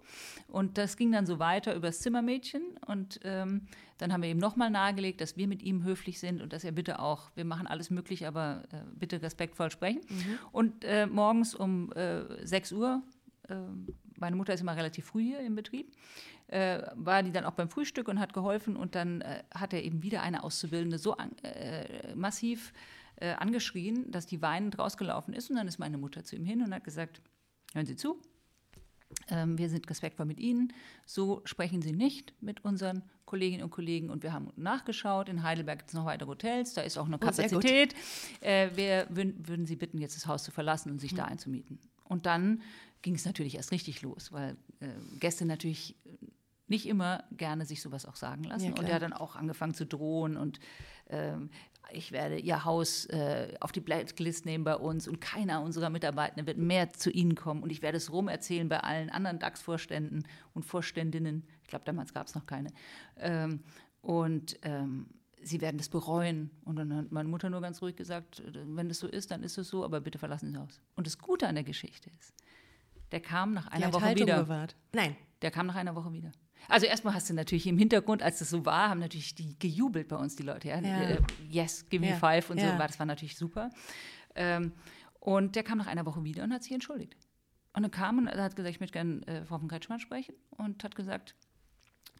[0.48, 3.62] Und das ging dann so weiter übers Zimmermädchen und ähm,
[3.98, 6.72] dann haben wir ihm nochmal nahegelegt, dass wir mit ihm höflich sind und dass er
[6.72, 10.00] bitte auch, wir machen alles möglich, aber äh, bitte respektvoll sprechen.
[10.52, 13.02] Und äh, morgens um äh, 6 Uhr
[13.48, 13.86] ähm,
[14.20, 15.92] meine Mutter ist immer relativ früh hier im Betrieb,
[16.48, 19.82] äh, war die dann auch beim Frühstück und hat geholfen und dann äh, hat er
[19.82, 22.72] eben wieder eine Auszubildende so an, äh, massiv
[23.16, 26.62] äh, angeschrien, dass die weinend rausgelaufen ist und dann ist meine Mutter zu ihm hin
[26.62, 27.20] und hat gesagt,
[27.74, 28.20] hören Sie zu,
[29.28, 30.72] ähm, wir sind respektvoll mit Ihnen.
[31.06, 34.10] So sprechen Sie nicht mit unseren Kolleginnen und Kollegen.
[34.10, 35.28] Und wir haben nachgeschaut.
[35.28, 36.74] In Heidelberg gibt es noch weitere Hotels.
[36.74, 37.18] Da ist auch eine Oh.
[37.18, 37.94] Kapazität.
[38.40, 41.16] Äh, wir würden, würden Sie bitten, jetzt das Haus zu verlassen und sich Mhm.
[41.16, 41.78] da einzumieten.
[42.08, 42.62] Und dann
[43.02, 44.88] ging es natürlich erst richtig los, weil äh,
[45.20, 45.96] Gäste natürlich
[46.68, 48.66] nicht immer gerne sich sowas auch sagen lassen.
[48.66, 50.58] Ja, und er hat dann auch angefangen zu drohen und
[51.08, 51.50] ähm,
[51.92, 56.46] ich werde ihr Haus äh, auf die Blacklist nehmen bei uns und keiner unserer Mitarbeitenden
[56.46, 60.64] wird mehr zu ihnen kommen und ich werde es rumerzählen bei allen anderen DAX-Vorständen und
[60.64, 61.46] Vorständinnen.
[61.62, 62.70] Ich glaube, damals gab es noch keine.
[63.18, 63.62] Ähm,
[64.00, 65.06] und ähm,
[65.46, 66.50] sie werden das bereuen.
[66.64, 69.58] Und dann hat meine Mutter nur ganz ruhig gesagt, wenn das so ist, dann ist
[69.58, 70.80] es so, aber bitte verlassen Sie das Haus.
[70.96, 72.34] Und das Gute an der Geschichte ist,
[73.12, 74.42] der kam nach einer Woche Haltung wieder.
[74.42, 74.74] bewahrt.
[74.92, 75.16] Nein.
[75.42, 76.32] Der kam nach einer Woche wieder.
[76.68, 80.08] Also erstmal hast du natürlich im Hintergrund, als das so war, haben natürlich die gejubelt
[80.08, 80.68] bei uns, die Leute.
[80.68, 80.80] Ja?
[80.80, 81.00] Ja.
[81.02, 82.16] Äh, yes, give me Ja.
[82.16, 82.66] five und so.
[82.66, 82.78] Ja.
[82.78, 83.70] War- Das war natürlich super.
[84.34, 84.72] Ähm,
[85.20, 87.16] und der kam nach einer Woche wieder und hat sich entschuldigt.
[87.74, 90.82] Und dann kam und hat gesagt, ich möchte gerne äh, Frau von Kretschmann sprechen und
[90.82, 91.36] hat gesagt,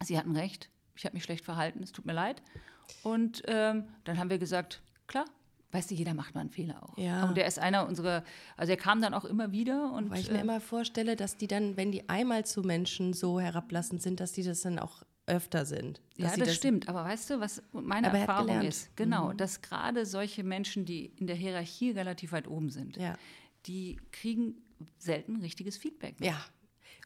[0.03, 2.41] Sie hatten recht, ich habe mich schlecht verhalten, es tut mir leid.
[3.03, 5.25] Und ähm, dann haben wir gesagt, klar,
[5.71, 6.97] weißt du, jeder macht mal einen Fehler auch.
[6.97, 7.25] Ja.
[7.27, 8.23] Und der ist einer unserer,
[8.55, 11.37] also er kam dann auch immer wieder und Weil ich mir äh, immer vorstelle, dass
[11.37, 15.03] die dann, wenn die einmal zu Menschen so herablassend sind, dass die das dann auch
[15.25, 16.01] öfter sind.
[16.15, 16.87] Ja, sie das, stimmt.
[16.87, 18.59] Aber weißt du, was meine Aber er Erfahrung.
[18.59, 18.63] Mhm.
[18.63, 18.95] ist?
[18.95, 23.15] Genau, dass gerade solche Menschen, die in der Hierarchie relativ weit oben sind, Ja.
[23.65, 24.55] die kriegen
[24.97, 26.15] selten richtiges Feedback.
[26.21, 26.39] Ja.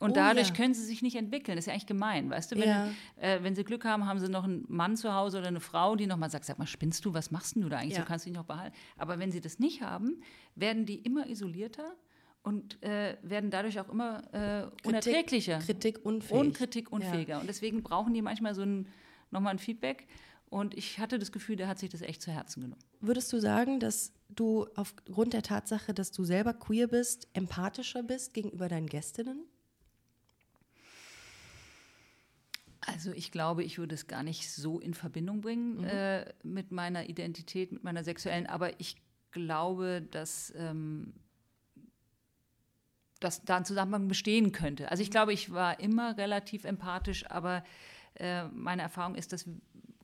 [0.02, 0.54] Und Oh, dadurch ja.
[0.56, 1.56] können sie sich nicht entwickeln.
[1.56, 2.56] Das ist ja eigentlich gemein, weißt du?
[2.58, 2.90] Wenn, Ja.
[3.18, 5.96] äh, wenn sie Glück haben, haben sie noch einen Mann zu Hause oder eine Frau,
[5.96, 7.94] die nochmal sagt, sag mal, spinnst du, was machst denn du da eigentlich?
[7.94, 8.02] Ja.
[8.02, 8.76] So kannst du dich noch behalten.
[8.98, 10.22] Aber wenn sie das nicht haben,
[10.56, 11.96] werden die immer isolierter
[12.44, 15.60] und äh, werden dadurch auch immer äh, unerträglicher.
[15.60, 16.40] Kritik unfähig.
[16.40, 17.40] Und kritikunfähiger.
[17.40, 18.88] Und deswegen brauchen die manchmal so ein,
[19.30, 20.08] nochmal ein Feedback.
[20.50, 22.82] Und ich hatte das Gefühl, der hat sich das echt zu Herzen genommen.
[23.00, 28.34] Würdest du sagen, dass du aufgrund der Tatsache, dass du selber queer bist, empathischer bist
[28.34, 29.46] gegenüber deinen Gästinnen?
[32.82, 37.08] Also ich glaube, ich würde es gar nicht so in Verbindung bringen äh, mit meiner
[37.08, 38.96] Identität, mit meiner sexuellen, aber ich
[39.32, 41.14] glaube, dass, ähm,
[43.20, 44.90] dass da ein Zusammenhang bestehen könnte.
[44.90, 47.64] Also ich glaube, ich war immer relativ empathisch, aber
[48.16, 49.48] äh, meine Erfahrung ist, dass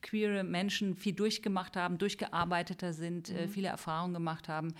[0.00, 4.72] queere Menschen viel durchgemacht haben, durchgearbeiteter sind, äh, viele Erfahrungen gemacht haben,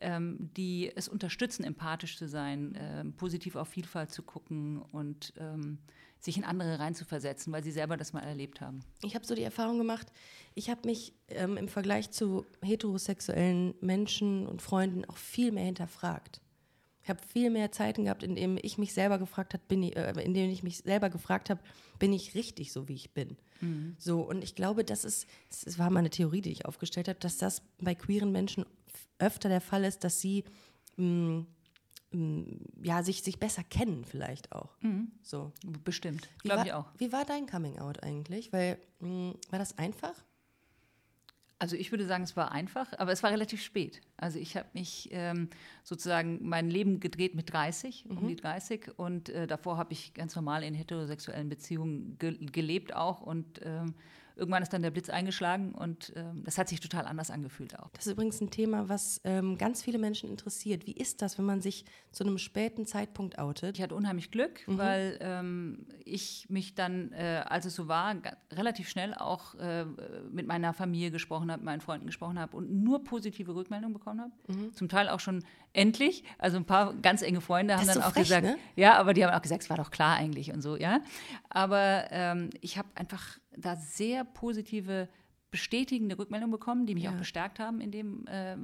[0.00, 5.78] ähm, die es unterstützen, empathisch zu sein, ähm, positiv auf Vielfalt zu gucken und ähm,
[6.20, 8.80] sich in andere reinzuversetzen, weil sie selber das mal erlebt haben.
[9.02, 10.08] Ich habe so die Erfahrung gemacht,
[10.54, 16.40] ich habe mich ähm, im Vergleich zu heterosexuellen Menschen und Freunden auch viel mehr hinterfragt.
[17.02, 19.96] Ich habe viel mehr Zeiten gehabt, in denen ich mich selber gefragt habe, bin ich,
[19.96, 21.60] äh, in denen ich mich selber gefragt habe,
[21.98, 23.36] bin ich richtig so wie ich bin.
[23.98, 27.18] So und ich glaube, das ist, es war mal eine Theorie, die ich aufgestellt habe,
[27.18, 28.66] dass das bei queeren Menschen
[29.18, 30.44] öfter der Fall ist, dass sie
[30.96, 31.46] mh, mh,
[32.10, 34.76] ja sich sich besser kennen vielleicht auch.
[35.22, 35.52] So.
[35.84, 36.86] Bestimmt, glaube ich auch.
[36.96, 38.52] Wie war dein Coming Out eigentlich?
[38.52, 40.14] Weil mh, war das einfach?
[41.60, 44.00] Also ich würde sagen, es war einfach, aber es war relativ spät.
[44.16, 45.48] Also ich habe mich ähm,
[45.82, 50.36] sozusagen mein Leben gedreht mit 30, um die 30 und äh, davor habe ich ganz
[50.36, 53.94] normal in heterosexuellen Beziehungen ge gelebt auch und ähm,
[54.38, 57.90] irgendwann ist dann der Blitz eingeschlagen und ähm, das hat sich total anders angefühlt auch.
[57.92, 60.86] Das ist übrigens ein Thema, was ähm, ganz viele Menschen interessiert.
[60.86, 63.76] Wie ist das, wenn man sich zu einem späten Zeitpunkt outet?
[63.76, 68.14] Ich hatte unheimlich Glück, weil ähm, ich mich dann, äh, als es so war,
[68.52, 69.84] relativ schnell auch äh,
[70.30, 74.20] mit meiner Familie gesprochen habe, mit meinen Freunden gesprochen habe und nur positive Rückmeldungen bekommen
[74.20, 74.72] habe.
[74.72, 76.24] Zum Teil auch schon endlich.
[76.38, 78.56] Also ein paar ganz enge Freunde haben Das dann so auch frech, gesagt, ne?
[78.76, 81.00] ja, aber die haben auch gesagt, es war doch klar eigentlich und so, ja.
[81.48, 85.08] Aber ähm, ich habe einfach da sehr positive
[85.50, 87.12] bestätigende Rückmeldungen bekommen, die mich Ja.
[87.12, 88.54] auch bestärkt haben in dem, äh,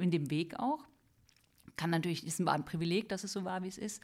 [0.00, 0.86] in dem Weg auch
[1.76, 4.02] kann natürlich, ist ein Privileg, dass es so war, wie es ist.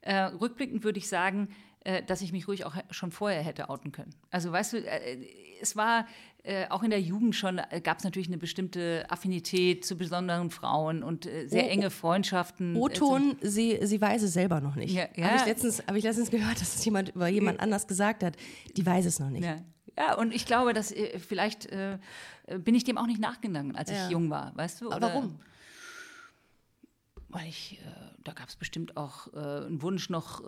[0.00, 1.48] Äh, rückblickend würde ich sagen,
[1.84, 4.14] äh, dass ich mich ruhig auch schon vorher hätte outen können.
[4.30, 5.24] Also weißt du, äh,
[5.60, 6.06] es war
[6.44, 10.50] äh, auch in der Jugend schon, äh, gab es natürlich eine bestimmte Affinität zu besonderen
[10.50, 12.74] Frauen und äh, sehr Oh, enge Freundschaften.
[12.74, 14.92] äh, O-Ton, sie, sie weiß es selber noch nicht.
[14.92, 15.26] Ja, ja.
[15.26, 18.36] Habe ich, letztens- hab ich letztens gehört, dass es jemand über jemand anders gesagt hat.
[18.76, 19.44] Die weiß es noch nicht.
[19.44, 19.58] Ja.
[19.96, 21.98] ja, und ich glaube, dass äh, vielleicht äh,
[22.58, 24.06] bin ich dem auch nicht nachgegangen, als Ja.
[24.06, 24.90] ich jung war, weißt du?
[24.90, 25.38] Aber warum?
[27.28, 27.90] Weil ich, äh,
[28.24, 30.42] da gab es bestimmt auch äh, einen Wunsch noch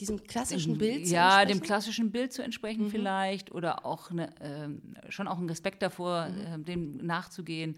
[0.00, 1.62] Diesem klassischen Bild zu ja, dem entsprechen?
[1.62, 6.64] klassischen Bild zu entsprechen vielleicht oder auch eine, ähm, schon auch einen Respekt davor, ähm,
[6.64, 7.76] dem nachzugehen.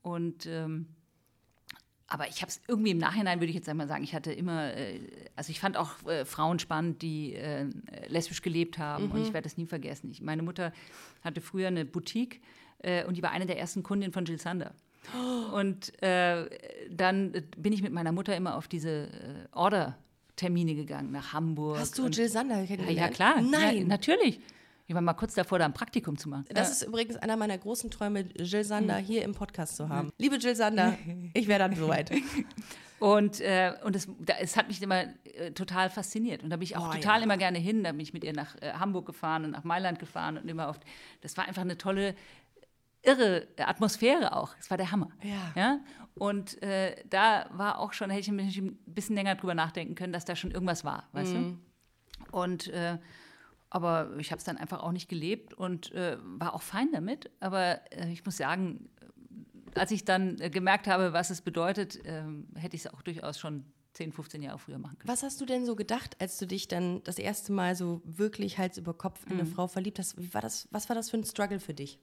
[0.00, 0.86] Und ähm,
[2.12, 4.74] aber ich habe es irgendwie im Nachhinein, würde ich jetzt einmal sagen, ich hatte immer,
[4.74, 5.00] äh,
[5.34, 7.66] also ich fand auch äh, Frauen spannend, die äh,
[8.08, 10.10] lesbisch gelebt haben und ich werde das nie vergessen.
[10.10, 10.72] Ich, meine Mutter
[11.22, 12.42] hatte früher eine Boutique
[12.80, 14.74] äh, und die war eine der ersten Kundinnen von Jill Sander.
[15.52, 16.48] Und äh,
[16.90, 19.48] dann bin ich mit meiner Mutter immer auf diese äh,
[20.42, 21.78] Order-Termine gegangen, nach Hamburg.
[21.78, 22.98] Hast du Jill Sander ja, kennengelernt?
[22.98, 23.40] ja, klar.
[23.40, 23.78] Nein.
[23.78, 24.40] Ja, natürlich.
[24.86, 26.44] Ich war mal kurz davor, da ein Praktikum zu machen.
[26.50, 26.72] Das ja.
[26.74, 29.04] ist übrigens einer meiner großen Träume, Jill Sander Hm.
[29.04, 30.12] hier im Podcast zu haben.
[30.18, 30.98] Liebe Jill Sander,
[31.34, 32.10] ich wäre dann soweit.
[32.98, 36.42] Und, äh, und es, da, es hat mich immer äh, total fasziniert.
[36.42, 37.24] Und da bin ich auch Oh, total ja.
[37.24, 37.82] immer gerne hin.
[37.84, 40.68] Da bin ich mit ihr nach äh, Hamburg gefahren und nach Mailand gefahren und immer
[40.68, 40.82] oft.
[41.20, 42.14] Das war einfach eine tolle,
[43.02, 44.54] irre Atmosphäre auch.
[44.60, 45.08] Es war der Hammer.
[45.22, 45.52] Ja.
[45.56, 45.80] ja?
[46.14, 50.12] Und äh, da war auch schon, hätte ich mich ein bisschen länger drüber nachdenken können,
[50.12, 51.58] dass da schon irgendwas war, weißt Mhm.
[52.28, 52.36] du?
[52.36, 52.98] Und äh,
[53.70, 57.30] aber ich habe es dann einfach auch nicht gelebt und äh, war auch fein damit.
[57.40, 58.90] Aber äh, ich muss sagen,
[59.74, 63.38] als ich dann äh, gemerkt habe, was es bedeutet, ähm, hätte ich es auch durchaus
[63.38, 65.08] schon 10, 15 Jahre früher machen können.
[65.08, 68.58] Was hast du denn so gedacht, als du dich dann das erste Mal so wirklich
[68.58, 69.52] Hals über Kopf in eine Mhm.
[69.54, 70.34] Frau verliebt hast?
[70.34, 71.98] War das, was war das für ein Struggle für dich?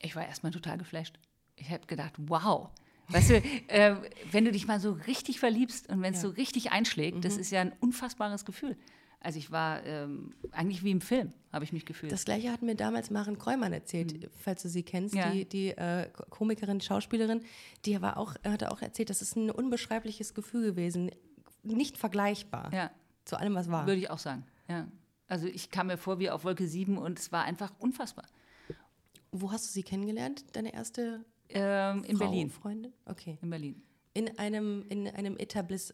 [0.00, 1.18] Ich war erstmal total geflasht.
[1.56, 2.68] Ich habe gedacht, wow.
[3.08, 3.34] Weißt du,
[3.68, 3.96] äh,
[4.30, 6.28] wenn du dich mal so richtig verliebst und wenn es Ja.
[6.28, 8.76] so richtig einschlägt, das ist ja ein unfassbares Gefühl.
[9.20, 12.10] Also ich war ähm, eigentlich wie im Film, habe ich mich gefühlt.
[12.10, 15.20] Das gleiche hat mir damals Maren Kräumann erzählt, falls du sie kennst, Mhm.
[15.20, 15.30] Ja.
[15.30, 17.40] die, die äh, Ko- Komikerin, Schauspielerin,
[17.84, 21.12] die war auch, hatte auch erzählt, das ist ein unbeschreibliches Gefühl gewesen,
[21.62, 22.72] nicht vergleichbar.
[22.74, 22.90] Ja.
[23.24, 23.86] zu allem, was war.
[23.86, 24.88] Würde ich auch sagen, ja.
[25.28, 28.26] Also ich kam mir vor wie auf Wolke 7 und es war einfach unfassbar.
[29.30, 30.44] Wo hast du sie kennengelernt?
[30.56, 32.50] Deine erste Ähm, in Berlin.
[32.50, 32.92] Freundin?
[33.06, 33.38] Okay.
[33.42, 33.82] In Berlin.
[34.14, 35.38] In einem, in einem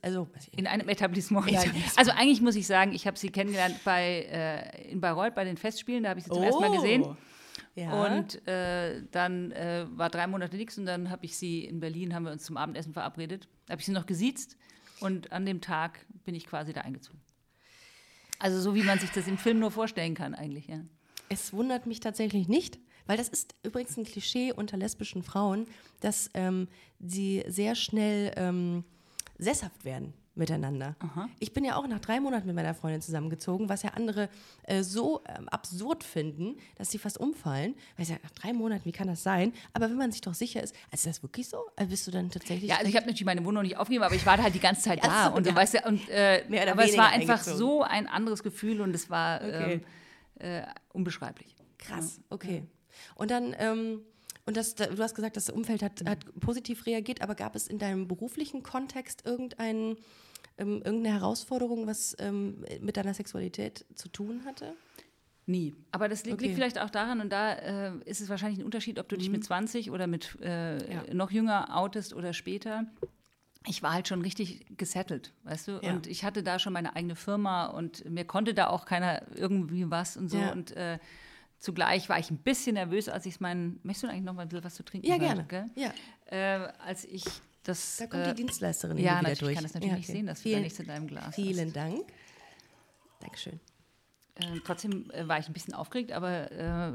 [0.02, 1.46] also weiß ich In einem Etablissement.
[1.46, 1.98] Etablissement.
[1.98, 5.56] Also eigentlich muss ich sagen, ich habe sie kennengelernt bei, äh, in Bayreuth bei den
[5.56, 7.02] Festspielen, da habe ich sie zum ersten Mal gesehen.
[7.04, 7.16] Oh.
[7.76, 8.16] Ja.
[8.16, 12.12] Und äh, dann äh, war drei Monate nichts und dann habe ich sie in Berlin,
[12.12, 13.48] haben wir uns zum Abendessen verabredet.
[13.66, 14.56] Da habe ich sie noch gesiezt
[14.98, 17.20] und an dem Tag bin ich quasi da eingezogen.
[18.40, 20.80] Also so wie man sich das im Film nur vorstellen kann eigentlich, ja.
[21.28, 25.66] Es wundert mich tatsächlich nicht, weil das ist übrigens ein Klischee unter lesbischen Frauen,
[26.00, 26.68] dass ähm,
[27.00, 28.84] sie sehr schnell ähm,
[29.38, 30.94] sesshaft werden miteinander.
[31.40, 34.28] Ich bin ja auch nach drei Monaten mit meiner Freundin zusammengezogen, was ja andere
[34.62, 37.74] äh, so ähm, absurd finden, dass sie fast umfallen.
[37.96, 39.52] Weil ich sage, nach drei Monaten, wie kann das sein?
[39.72, 41.58] Aber wenn man sich doch sicher ist, also ist das wirklich so?
[41.74, 42.70] Also bist du dann tatsächlich.
[42.70, 44.82] Ja, also ich habe natürlich meine Wohnung nicht aufgegeben, aber ich war halt die ganze
[44.82, 45.30] Zeit da.
[45.30, 45.56] so, und du ja.
[45.56, 48.94] weißt ja, und, äh, Mehr oder aber es war einfach so ein anderes Gefühl und
[48.94, 49.82] es war Okay.
[50.38, 51.56] ähm, äh, unbeschreiblich.
[51.78, 52.64] Krass, okay.
[53.14, 54.00] Und dann, ähm,
[54.46, 57.66] und das, da, du hast gesagt, das Umfeld hat, hat positiv reagiert, aber gab es
[57.68, 59.96] in deinem beruflichen Kontext irgendein,
[60.56, 64.74] ähm, irgendeine Herausforderung, was ähm, mit deiner Sexualität zu tun hatte?
[65.46, 65.74] Nie.
[65.92, 66.44] Aber das liegt, Okay.
[66.44, 66.48] Mhm.
[66.48, 69.30] liegt vielleicht auch daran, und da äh, ist es wahrscheinlich ein Unterschied, ob du dich
[69.30, 71.02] mit 20 oder mit äh, Ja.
[71.14, 72.84] noch jünger outest oder später.
[73.66, 75.80] Ich war halt schon richtig gesettelt, weißt du?
[75.82, 75.92] Ja.
[75.92, 79.90] Und ich hatte da schon meine eigene Firma und mir konnte da auch keiner irgendwie
[79.90, 80.38] was und so.
[80.38, 80.52] Ja.
[80.52, 80.98] Und äh,
[81.58, 83.80] zugleich war ich ein bisschen nervös, als ich meinen.
[83.82, 85.06] Möchtest du eigentlich noch mal ein bisschen was zu trinken?
[85.06, 85.44] Ja, gerne.
[85.44, 85.70] Gell?
[85.74, 85.92] Ja,
[86.26, 87.24] Äh, als ich
[87.62, 87.96] das.
[87.98, 89.50] da kommt äh, die Dienstleisterin in ja, wieder natürlich, durch.
[89.52, 90.16] ich kann das natürlich Ja, nicht okay.
[90.18, 91.76] sehen, dass du da vielen, nichts in deinem Glas Vielen hast.
[91.76, 92.00] Dank.
[93.20, 93.60] Dankeschön.
[94.36, 96.92] Äh, trotzdem war ich ein bisschen aufgeregt, aber äh,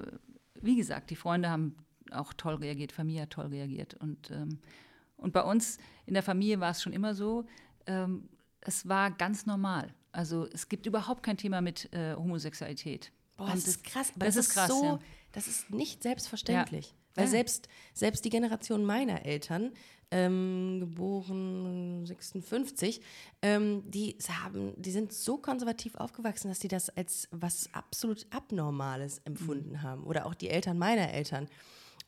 [0.62, 1.76] wie gesagt, die Freunde haben
[2.12, 3.96] auch toll reagiert, Familie hat toll reagiert.
[3.96, 4.60] Und, ähm,
[5.18, 7.46] und bei uns in der Familie war es schon immer so,
[7.88, 8.30] ähm,
[8.62, 9.94] es war ganz normal.
[10.14, 13.12] Also es gibt überhaupt kein Thema mit äh, Homosexualität.
[13.38, 14.12] Boah, Und das ist krass.
[14.16, 15.00] Aber das das, ist krass, so, ja.
[15.32, 16.88] das ist nicht selbstverständlich.
[16.88, 16.94] Ja.
[17.16, 17.32] Weil Ja.
[17.32, 19.72] selbst, selbst die Generation meiner Eltern,
[20.12, 23.02] ähm, geboren 56,
[23.42, 29.20] ähm, die haben, die sind so konservativ aufgewachsen, dass die das als was absolut Abnormales
[29.26, 29.82] empfunden Mhm.
[29.82, 30.04] haben.
[30.04, 31.48] Oder auch die Eltern meiner Eltern.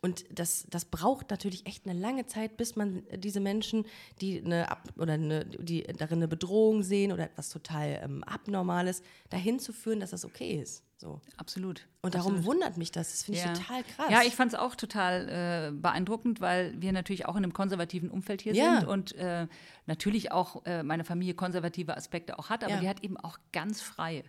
[0.01, 3.85] Und das, das braucht natürlich echt eine lange Zeit, bis man diese Menschen,
[4.21, 9.01] die eine Ab oder eine, die darin eine Bedrohung sehen oder etwas total ähm, Abnormales,
[9.29, 10.83] dahin zu führen, dass das okay ist.
[10.97, 11.19] So.
[11.35, 11.87] Absolut.
[12.01, 12.45] Und darum absolut.
[12.45, 13.11] wundert mich das.
[13.11, 13.53] Das finde ich Ja.
[13.53, 14.09] total krass.
[14.09, 18.09] Ja, ich fand es auch total äh, beeindruckend, weil wir natürlich auch in einem konservativen
[18.09, 18.79] Umfeld hier Ja.
[18.79, 19.47] sind und äh,
[19.87, 22.77] natürlich auch äh, meine Familie konservative Aspekte auch hat, aber Ja.
[22.77, 22.81] Mhm.
[22.81, 24.23] die hat eben auch ganz freie.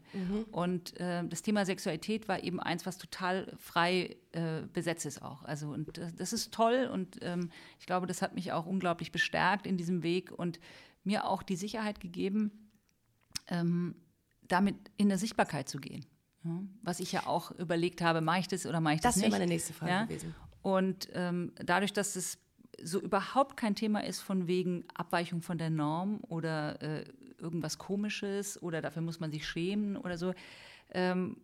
[0.50, 5.44] Und äh, das Thema Sexualität war eben eins, was total frei äh, besetzt ist auch.
[5.44, 9.12] Also und äh, das ist toll und ähm, ich glaube, das hat mich auch unglaublich
[9.12, 10.58] bestärkt in diesem Weg und
[11.04, 12.70] mir auch die Sicherheit gegeben,
[13.46, 13.94] ähm,
[14.48, 16.04] damit in der Sichtbarkeit zu gehen.
[16.82, 19.30] Was ich ja auch überlegt habe, mache ich das oder mache ich das, das wäre
[19.30, 19.38] nicht?
[19.40, 20.04] meine nächste Frage Ja?
[20.04, 20.34] gewesen.
[20.62, 22.38] Und ähm, dadurch, dass es
[22.82, 27.04] so überhaupt kein Thema ist von wegen Abweichung von der Norm oder äh,
[27.38, 30.34] irgendwas Komisches oder dafür muss man sich schämen oder so,
[30.90, 31.36] ähm,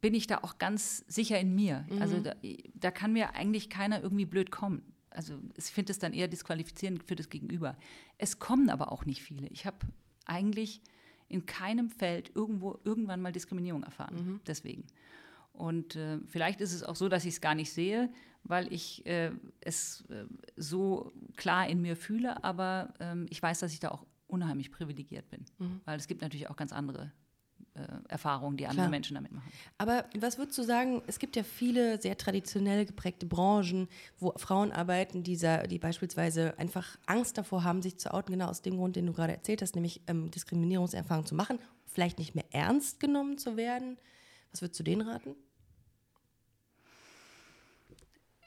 [0.00, 1.86] bin ich da auch ganz sicher in mir.
[2.00, 2.34] Also da,
[2.74, 4.82] da kann mir eigentlich keiner irgendwie blöd kommen.
[5.10, 7.76] Also ich finde es dann eher disqualifizierend für das Gegenüber.
[8.18, 9.48] Es kommen aber auch nicht viele.
[9.48, 9.78] Ich habe
[10.26, 10.82] eigentlich
[11.28, 14.16] in keinem Feld irgendwo irgendwann mal Diskriminierung erfahren.
[14.46, 14.84] Deswegen.
[15.52, 18.10] Und äh, vielleicht ist es auch so, dass ich es gar nicht sehe,
[18.44, 23.72] weil ich äh, es äh, so klar in mir fühle, aber ähm, ich weiß, dass
[23.72, 25.44] ich da auch unheimlich privilegiert bin.
[25.84, 27.12] Weil es gibt natürlich auch ganz andere
[28.08, 28.90] Erfahrungen, die andere Klar.
[28.90, 29.50] Menschen damit machen.
[29.78, 34.72] Aber was würdest du sagen, es gibt ja viele sehr traditionell geprägte Branchen, wo Frauen
[34.72, 38.96] arbeiten, die, die beispielsweise einfach Angst davor haben, sich zu outen, genau aus dem Grund,
[38.96, 43.38] den du gerade erzählt hast, nämlich ähm, Diskriminierungserfahrungen zu machen, vielleicht nicht mehr ernst genommen
[43.38, 43.98] zu werden.
[44.52, 45.34] Was würdest du denen raten?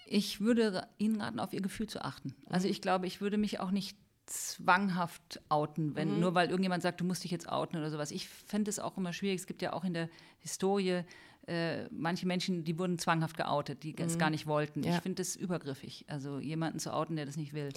[0.05, 2.35] Ich würde Ihnen raten, auf Ihr Gefühl zu achten.
[2.47, 3.95] Also ich glaube, ich würde mich auch nicht
[4.29, 8.11] zwanghaft outen, wenn nur weil irgendjemand sagt, du musst dich jetzt outen oder sowas.
[8.11, 9.39] Ich fände es auch immer schwierig.
[9.39, 11.03] Es gibt ja auch in der Historie
[11.47, 14.83] äh, manche Menschen, die wurden zwanghaft geoutet, die es gar nicht wollten.
[14.83, 14.95] Ja.
[14.95, 17.69] Ich finde das übergriffig, also jemanden zu outen, der das nicht will.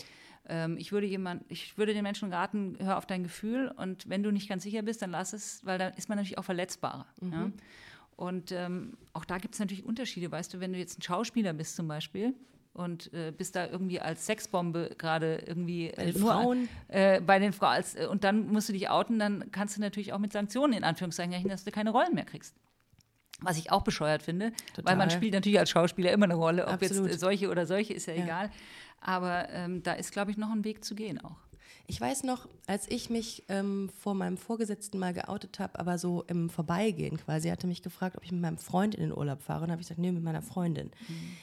[0.46, 4.22] Ähm, ich, würde jemand, ich würde den Menschen raten, hör auf dein Gefühl und wenn
[4.22, 7.06] du nicht ganz sicher bist, dann lass es, weil dann ist man natürlich auch verletzbarer.
[7.22, 7.50] Ja?
[8.16, 10.30] Und ähm, auch da gibt es natürlich Unterschiede.
[10.30, 12.34] Weißt du, wenn du jetzt ein Schauspieler bist zum Beispiel
[12.74, 16.68] und äh, bist da irgendwie als Sexbombe gerade irgendwie Bei den äh, nur Frauen?
[16.88, 19.80] äh, bei den Frauen als, äh, und dann musst du dich outen, dann kannst du
[19.80, 22.54] natürlich auch mit Sanktionen in Anführungszeichen rechnen, dass du keine Rollen mehr kriegst.
[23.40, 24.52] Was ich auch bescheuert finde,
[24.85, 25.11] weil man Total.
[25.11, 27.06] spielt natürlich als Schauspieler immer eine Rolle, ob Absolut.
[27.06, 28.24] jetzt äh, solche oder solche ist ja, Ja.
[28.24, 28.50] egal.
[29.00, 31.37] Aber ähm, da ist, glaube ich, noch ein Weg zu gehen auch.
[31.87, 36.22] Ich weiß noch, als ich mich ähm, vor meinem Vorgesetzten mal geoutet habe, aber so
[36.28, 39.61] im Vorbeigehen quasi, hatte mich gefragt, ob ich mit meinem Freund in den Urlaub fahre.
[39.61, 40.90] Und dann habe ich gesagt, nee, mit meiner Freundin.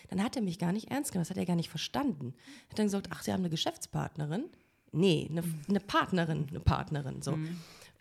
[0.10, 2.34] Dann hat er mich gar nicht ernst genommen, das hat er gar nicht verstanden.
[2.70, 4.46] Hat dann gesagt, ach, Sie haben eine Geschäftspartnerin?
[4.92, 7.34] Nee, eine, eine Partnerin, eine Partnerin, so.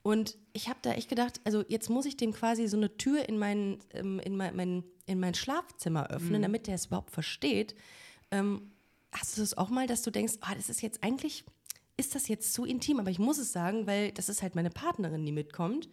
[0.02, 3.28] Und ich habe da echt gedacht, also jetzt muss ich dem quasi so eine Tür
[3.28, 7.74] in mein, ähm, in mein, mein, in mein Schlafzimmer öffnen, damit der es überhaupt versteht.
[8.30, 8.70] Ähm,
[9.12, 11.44] hast du das auch mal, dass du denkst, ah, das ist jetzt eigentlich,
[11.98, 14.70] ist das jetzt zu intim, aber ich muss es sagen, weil das ist halt meine
[14.70, 15.88] Partnerin, die mitkommt.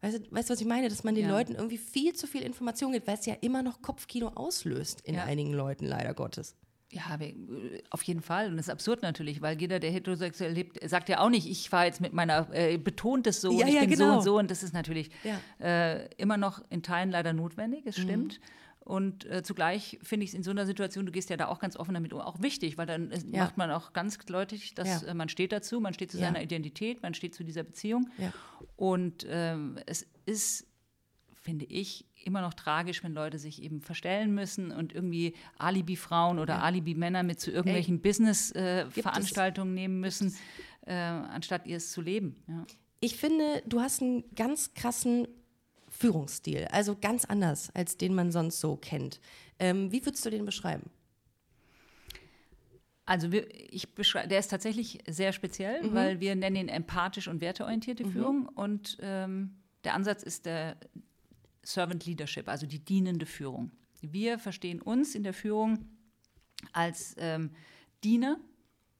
[0.00, 0.88] Weißt du, weißt was ich meine?
[0.88, 1.30] Dass man den Ja.
[1.36, 5.16] Leuten irgendwie viel zu viel Information gibt, weil es ja immer noch Kopfkino auslöst in
[5.16, 5.24] Ja.
[5.24, 6.54] einigen Leuten, leider Gottes.
[6.92, 7.34] Ja, äh,
[7.90, 8.48] auf jeden Fall.
[8.48, 11.68] Und das ist absurd natürlich, weil jeder, der heterosexuell lebt, sagt ja auch nicht, ich
[11.68, 14.16] fahre jetzt mit meiner, äh, betont es so, Ja, und ich bin so genau.
[14.16, 14.38] und so.
[14.38, 15.10] Und das ist natürlich
[15.60, 17.88] äh, immer noch in Teilen leider notwendig, Mhm.
[17.90, 18.40] es stimmt.
[18.90, 21.60] Und äh, zugleich finde ich es in so einer Situation, du gehst ja da auch
[21.60, 23.44] ganz offen damit um, auch wichtig, weil dann äh, Ja.
[23.44, 25.08] macht man auch ganz deutlich, dass Ja.
[25.08, 26.26] äh, man steht dazu, man steht zu Ja.
[26.26, 28.10] seiner Identität, man steht zu dieser Beziehung.
[28.76, 30.66] Und ähm, es ist,
[31.34, 36.54] finde ich, immer noch tragisch, wenn Leute sich eben verstellen müssen und irgendwie Alibi-Frauen oder
[36.54, 36.60] Ja.
[36.62, 38.02] Alibi-Männer mit zu irgendwelchen es.
[38.02, 40.34] Business-Veranstaltungen nehmen müssen,
[40.86, 42.42] äh, anstatt ihr es zu leben.
[42.48, 42.66] Ja.
[43.00, 45.28] Ich finde, du hast einen ganz krassen
[46.00, 49.20] Führungsstil, also ganz anders, als den man sonst so kennt.
[49.58, 50.88] Ähm, wie würdest du den beschreiben?
[53.04, 55.94] Also wir, ich beschrei- der ist tatsächlich sehr speziell, Mhm.
[55.94, 60.76] weil wir nennen ihn empathisch und werteorientierte Führung und ähm, der Ansatz ist der
[61.62, 63.70] Servant Leadership, also die dienende Führung.
[64.00, 65.84] Wir verstehen uns in der Führung
[66.72, 67.50] als ähm,
[68.02, 68.38] Diener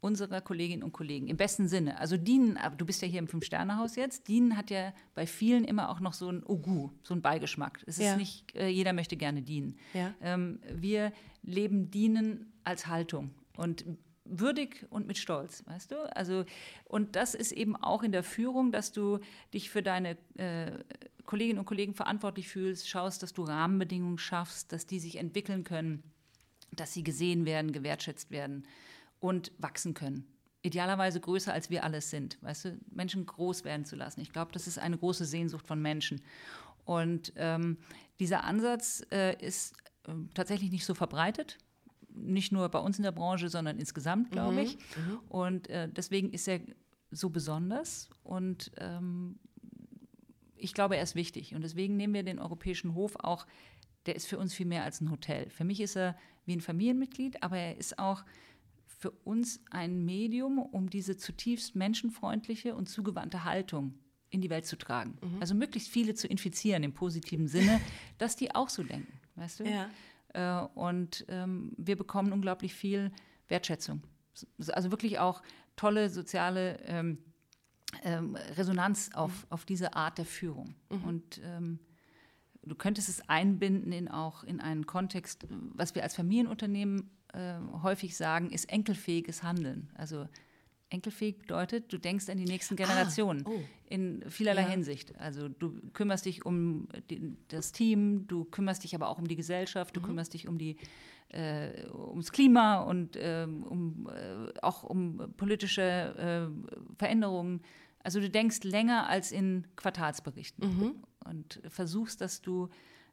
[0.00, 1.98] unserer Kolleginnen und Kollegen, im besten Sinne.
[1.98, 5.64] Also dienen, aber du bist ja hier im Fünf-Sterne-Haus jetzt, dienen hat ja bei vielen
[5.64, 7.82] immer auch noch so ein Ogu, so ein Beigeschmack.
[7.86, 8.16] Es ist Ja.
[8.16, 9.76] nicht, äh, jeder möchte gerne dienen.
[9.92, 10.14] Ja.
[10.22, 13.84] Ähm, wir leben dienen als Haltung und
[14.24, 16.16] würdig und mit Stolz, weißt du?
[16.16, 16.44] Also
[16.84, 19.18] und das ist eben auch in der Führung, dass du
[19.52, 20.72] dich für deine äh,
[21.26, 26.02] Kolleginnen und Kollegen verantwortlich fühlst, schaust, dass du Rahmenbedingungen schaffst, dass die sich entwickeln können,
[26.72, 28.64] dass sie gesehen werden, gewertschätzt werden
[29.20, 30.26] und wachsen können.
[30.62, 34.20] Idealerweise größer als wir alles sind, weißt du, Menschen groß werden zu lassen.
[34.20, 36.20] Ich glaube, das ist eine große Sehnsucht von Menschen.
[36.84, 37.78] Und ähm,
[38.18, 39.74] dieser Ansatz äh, ist
[40.06, 41.56] äh, tatsächlich nicht so verbreitet.
[42.12, 44.78] Nicht nur bei uns in der Branche, sondern insgesamt, glaube ich.
[45.28, 46.60] Und äh, deswegen ist er
[47.10, 49.38] so besonders und ähm,
[50.56, 51.54] ich glaube, er ist wichtig.
[51.54, 53.46] Und deswegen nehmen wir den Europäischen Hof auch,
[54.06, 55.48] der ist für uns viel mehr als ein Hotel.
[55.50, 58.24] Für mich ist er wie ein Familienmitglied, aber er ist auch
[58.98, 63.94] für uns ein Medium, um diese zutiefst menschenfreundliche und zugewandte Haltung
[64.30, 65.18] in die Welt zu tragen.
[65.40, 67.80] Also möglichst viele zu infizieren im positiven Sinne,
[68.18, 69.64] dass die auch so denken, weißt du?
[70.34, 73.10] Äh, und ähm, wir bekommen unglaublich viel
[73.48, 74.02] Wertschätzung.
[74.68, 75.42] Also wirklich auch
[75.76, 77.18] tolle soziale ähm,
[78.04, 80.74] ähm, Resonanz auf, auf diese Art der Führung.
[81.06, 81.80] Und ähm,
[82.62, 88.16] du könntest es einbinden in auch in einen Kontext, was wir als Familienunternehmen äh, häufig
[88.16, 89.90] sagen, ist enkelfähiges Handeln.
[89.94, 90.26] Also
[90.90, 93.60] enkelfähig bedeutet, du denkst an die nächsten Generationen oh.
[93.88, 94.68] in vielerlei Ja.
[94.68, 95.18] Hinsicht.
[95.18, 99.36] Also du kümmerst dich um die, das Team, du kümmerst dich aber auch um die
[99.36, 100.76] Gesellschaft, du kümmerst dich um die
[101.28, 107.62] äh, ums Klima und ähm, um, äh, auch um politische äh, Veränderungen.
[108.02, 110.64] Also du denkst länger als in Quartalsberichten
[111.24, 112.68] und versuchst, dass du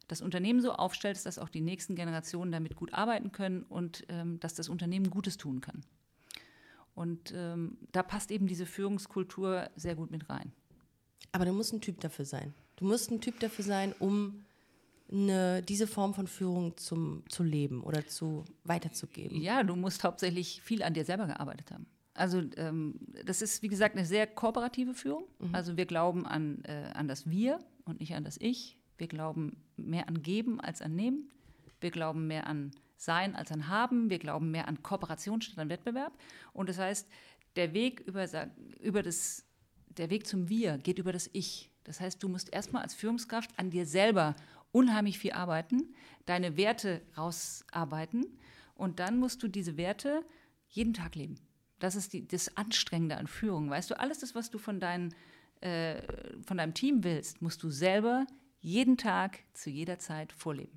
[0.08, 4.39] das Unternehmen so aufstellst, dass auch die nächsten Generationen damit gut arbeiten können und ähm,
[4.39, 5.84] dass das Unternehmen Gutes tun kann.
[6.96, 10.52] Und ähm, da passt eben diese Führungskultur sehr gut mit rein.
[11.32, 12.54] Aber du musst ein Typ dafür sein.
[12.78, 14.46] Du musst ein Typ dafür sein, um
[15.12, 19.39] eine, diese Form von Führung zum, zu leben oder zu weiterzugeben.
[19.39, 21.86] Ja, du musst hauptsächlich viel an dir selber gearbeitet haben.
[22.13, 25.26] Also ähm, das ist, wie gesagt, eine sehr kooperative Führung.
[25.54, 28.76] Also wir glauben an, äh, an das Wir und nicht an das Ich.
[28.97, 31.29] Wir glauben mehr an Geben als an Nehmen.
[31.79, 34.10] Wir glauben mehr an Sein als an Haben.
[34.10, 36.17] Wir glauben mehr an Kooperation statt an Wettbewerb.
[36.53, 37.07] Und das heißt,
[37.55, 38.27] der Weg über,
[38.81, 39.45] über das,
[39.89, 41.71] der Weg zum Wir geht über das Ich.
[41.83, 44.36] Das heißt, du musst erstmal als Führungskraft an dir selber
[44.71, 45.93] unheimlich viel arbeiten,
[46.25, 48.25] deine Werte rausarbeiten
[48.75, 50.23] und dann musst du diese Werte
[50.67, 51.36] jeden Tag leben.
[51.79, 53.69] Das ist die, das Anstrengende an Führung.
[53.69, 55.13] Weißt du, alles das, was du von, dein,
[55.62, 56.02] äh,
[56.45, 58.25] von deinem Team willst, musst du selber
[58.60, 60.75] jeden Tag zu jeder Zeit vorleben.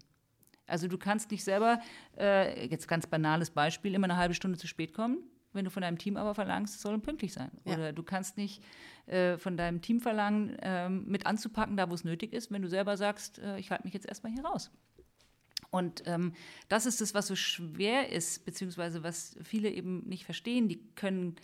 [0.67, 1.81] Also du kannst nicht selber,
[2.17, 5.19] äh, jetzt ganz banales Beispiel, immer eine halbe Stunde zu spät kommen,
[5.53, 7.51] wenn du von deinem Team aber verlangst, es soll pünktlich sein.
[7.65, 7.75] Ja.
[7.75, 8.63] Oder du kannst nicht
[9.07, 12.69] äh, von deinem Team verlangen, ähm, mit anzupacken, da wo es nötig ist, wenn du
[12.69, 14.71] selber sagst, äh, ich halte mich jetzt erstmal hier raus.
[15.71, 16.33] Und ähm,
[16.69, 20.69] das ist es, was so schwer ist, beziehungsweise was viele eben nicht verstehen.
[20.69, 21.37] Die können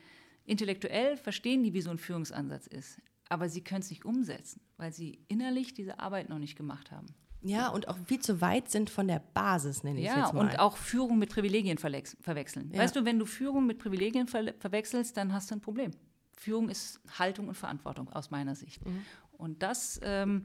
[0.44, 4.92] intellektuell verstehen die, wie so ein Führungsansatz ist, aber sie können es nicht umsetzen, weil
[4.92, 7.06] sie innerlich diese Arbeit noch nicht gemacht haben.
[7.42, 10.34] Ja, und auch viel zu weit sind von der Basis, nenne ich es Ja, jetzt
[10.34, 10.40] mal.
[10.40, 12.70] und auch Führung mit Privilegien verwechseln.
[12.72, 12.80] Ja.
[12.80, 15.92] Weißt du, wenn du Führung mit Privilegien ver verwechselst, dann hast du ein Problem.
[16.36, 18.84] Führung ist Haltung und Verantwortung aus meiner Sicht.
[18.84, 19.04] Mhm.
[19.32, 20.44] Und das ähm,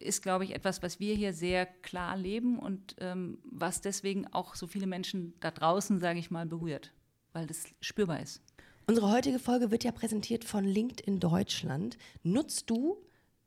[0.00, 4.54] ist, glaube ich, etwas, was wir hier sehr klar leben und ähm, was deswegen auch
[4.54, 6.92] so viele Menschen da draußen, sage ich mal, berührt,
[7.32, 8.42] weil das spürbar ist.
[8.88, 11.98] Unsere heutige Folge wird ja präsentiert von LinkedIn Deutschland.
[12.22, 12.98] Nutzt du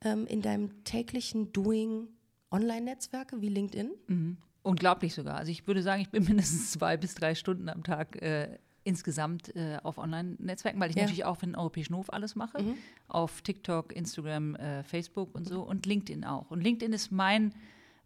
[0.02, 2.10] ähm, in deinem täglichen Doing
[2.52, 4.38] Online-Netzwerke wie LinkedIn?
[4.64, 5.36] Unglaublich sogar.
[5.38, 9.56] Also ich würde sagen, ich bin mindestens zwei bis drei Stunden am Tag äh, insgesamt
[9.56, 11.04] äh, auf Online-Netzwerken, weil ich Ja.
[11.04, 12.76] natürlich auch für den Europäischen Hof alles mache.
[13.08, 16.52] Auf TikTok, Instagram, äh, Facebook und so und LinkedIn auch.
[16.52, 17.54] Und LinkedIn ist mein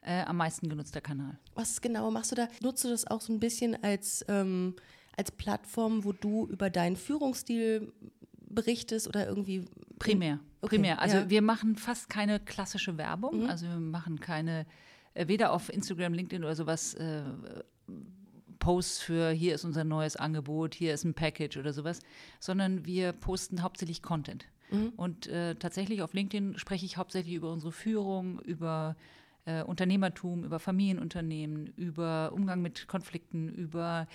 [0.01, 1.39] äh, am meisten genutzter Kanal.
[1.55, 2.47] Was genau machst du da?
[2.61, 4.75] Nutzt du das auch so ein bisschen als, ähm,
[5.17, 7.91] als Plattform, wo du über deinen Führungsstil
[8.49, 9.65] berichtest oder irgendwie
[9.99, 10.39] Primär.
[10.61, 11.01] Okay, Primär.
[11.01, 11.25] Also ja.
[11.25, 11.29] Mhm.
[11.29, 13.49] wir machen fast keine klassische Werbung.
[13.49, 14.65] Also wir machen keine,
[15.13, 17.23] äh, weder auf Instagram, LinkedIn oder sowas, äh,
[18.59, 21.99] Posts für hier ist unser neues Angebot, hier ist ein Package oder sowas,
[22.39, 24.45] sondern wir posten hauptsächlich Content.
[24.71, 24.93] Mhm.
[24.95, 28.95] Und äh, tatsächlich auf LinkedIn spreche ich hauptsächlich über unsere Führung, über
[29.45, 34.07] äh, Unternehmertum, über Familienunternehmen, über Umgang mit Konflikten, über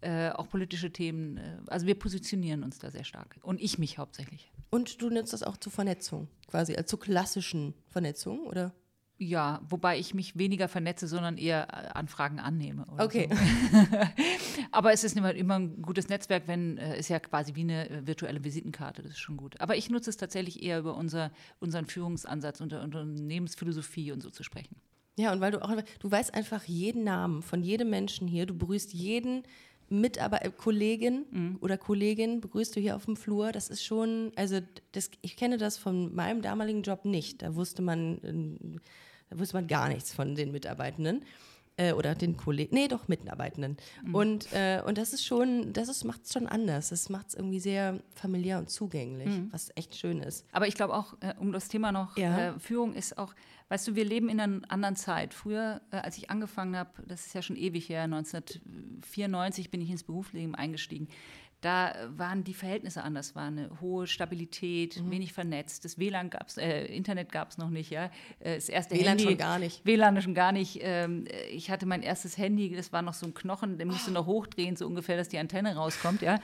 [0.00, 1.38] äh, auch politische Themen.
[1.38, 3.36] Äh, Also wir positionieren uns da sehr stark.
[3.42, 4.52] Und ich mich hauptsächlich.
[4.70, 8.72] Und du nutzt das auch zur Vernetzung, quasi, also zur klassischen Vernetzung, oder?
[9.18, 12.84] Ja, wobei ich mich weniger vernetze, sondern eher äh, Anfragen annehme.
[12.98, 13.28] Okay.
[13.30, 13.86] So.
[14.72, 17.88] Aber es ist immer, immer ein gutes Netzwerk, wenn äh, ist ja quasi wie eine
[17.88, 19.58] äh, virtuelle Visitenkarte, das ist schon gut.
[19.60, 24.42] Aber ich nutze es tatsächlich eher über unser, unseren Führungsansatz und Unternehmensphilosophie und so zu
[24.42, 24.76] sprechen.
[25.18, 28.54] Ja, und weil du auch, du weißt einfach jeden Namen von jedem Menschen hier, du
[28.54, 29.44] begrüßt jeden
[29.88, 31.56] Mitarbeiter, äh, Kollegin Mhm.
[31.60, 33.52] oder Kollegin, begrüßt du hier auf dem Flur.
[33.52, 34.60] Das ist schon, also
[34.92, 37.42] das, ich kenne das von meinem damaligen Job nicht.
[37.42, 38.80] Da wusste man, äh,
[39.30, 41.22] da wusste man gar nichts von den Mitarbeitenden.
[41.78, 43.76] Äh, oder den Kollegen, nee, doch Mitarbeitenden.
[44.02, 44.14] Mhm.
[44.14, 46.88] Und, äh, und das ist schon, das macht es schon anders.
[46.88, 49.48] Das macht es irgendwie sehr familiär und zugänglich, Mhm.
[49.52, 50.46] was echt schön ist.
[50.52, 52.54] Aber ich glaube auch, äh, um das Thema noch, Ja.
[52.54, 53.34] äh, Führung ist auch,
[53.68, 55.34] weißt du, wir leben in einer anderen Zeit.
[55.34, 59.90] Früher, äh, als ich angefangen habe, das ist ja schon ewig her, 1994 bin ich
[59.90, 61.08] ins Berufsleben eingestiegen.
[61.66, 65.10] Da waren die Verhältnisse anders, war eine hohe Stabilität, Mhm.
[65.10, 65.84] wenig vernetzt.
[65.84, 68.04] Das WLAN gab's, äh, Internet gab es noch nicht, ja.
[68.38, 69.84] Äh, Das erste WLAN Handy, schon gar nicht.
[69.84, 70.78] WLAN schon gar nicht.
[70.82, 74.06] Ähm, äh, Ich hatte mein erstes Handy, das war noch so ein Knochen, den musst
[74.06, 76.38] du noch hochdrehen, so ungefähr, dass die Antenne rauskommt, ja.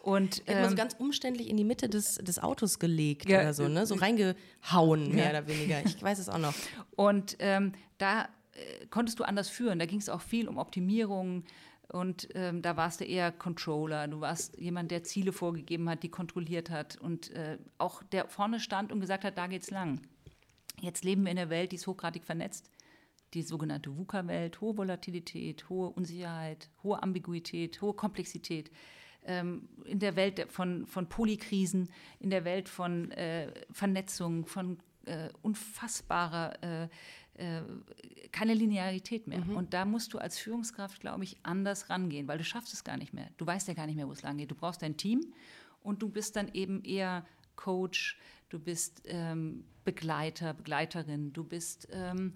[0.00, 3.40] Und hat man so ähm, ganz umständlich in die Mitte des, des Autos gelegt Ja,
[3.40, 3.84] oder so, ne?
[3.84, 5.30] So reingehauen, mehr Ja.
[5.30, 5.84] oder weniger.
[5.84, 6.54] Ich weiß es auch noch.
[6.94, 8.22] Und ähm, da
[8.54, 9.78] äh, konntest du anders führen.
[9.80, 11.44] Da ging es auch viel um Optimierung.
[11.92, 14.08] Und ähm, da warst du eher Controller.
[14.08, 18.60] Du warst jemand, der Ziele vorgegeben hat, die kontrolliert hat und äh, auch der vorne
[18.60, 20.00] stand und gesagt hat, da geht's lang.
[20.80, 22.70] Jetzt leben wir in einer Welt, die ist hochgradig vernetzt.
[23.34, 28.70] Die sogenannte VUCA-Welt, hohe Volatilität, hohe Unsicherheit, hohe Ambiguität, hohe Komplexität.
[29.24, 31.90] Ähm, in der Welt von, von Polykrisen,
[32.20, 36.88] in der Welt von äh, Vernetzung, von äh, unfassbarer, äh,
[37.42, 37.62] äh,
[38.30, 39.44] keine Linearität mehr.
[39.54, 42.96] Und da musst du als Führungskraft, glaube ich, anders rangehen, weil du schaffst es gar
[42.96, 43.28] nicht mehr.
[43.36, 44.50] Du weißt ja gar nicht mehr, wo es lang geht.
[44.50, 45.32] Du brauchst dein Team
[45.82, 47.26] und du bist dann eben eher
[47.56, 48.18] Coach,
[48.48, 52.34] du bist ähm, Begleiter, Begleiterin, du bist ähm,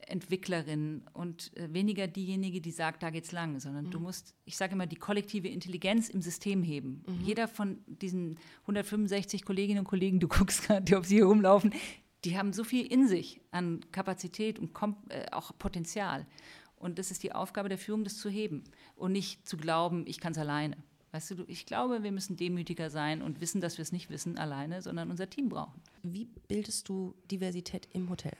[0.00, 4.74] Entwicklerin und äh, weniger diejenige, die sagt, da geht's lang, sondern du musst, ich sage
[4.74, 7.02] immer, die kollektive Intelligenz im System heben.
[7.22, 11.72] Jeder von diesen 165 Kolleginnen und Kollegen, du guckst gerade, ob sie hier rumlaufen,
[12.26, 16.26] die haben so viel in sich an Kapazität und Kom äh, auch Potenzial.
[16.74, 18.64] Und das ist die Aufgabe der Führung, das zu heben
[18.96, 20.76] und nicht zu glauben, ich kann es alleine.
[21.12, 24.36] Weißt du, ich glaube, wir müssen demütiger sein und wissen, dass wir es nicht wissen
[24.38, 25.80] alleine, sondern unser Team brauchen.
[26.02, 28.36] Wie bildest du Diversität im Hotel?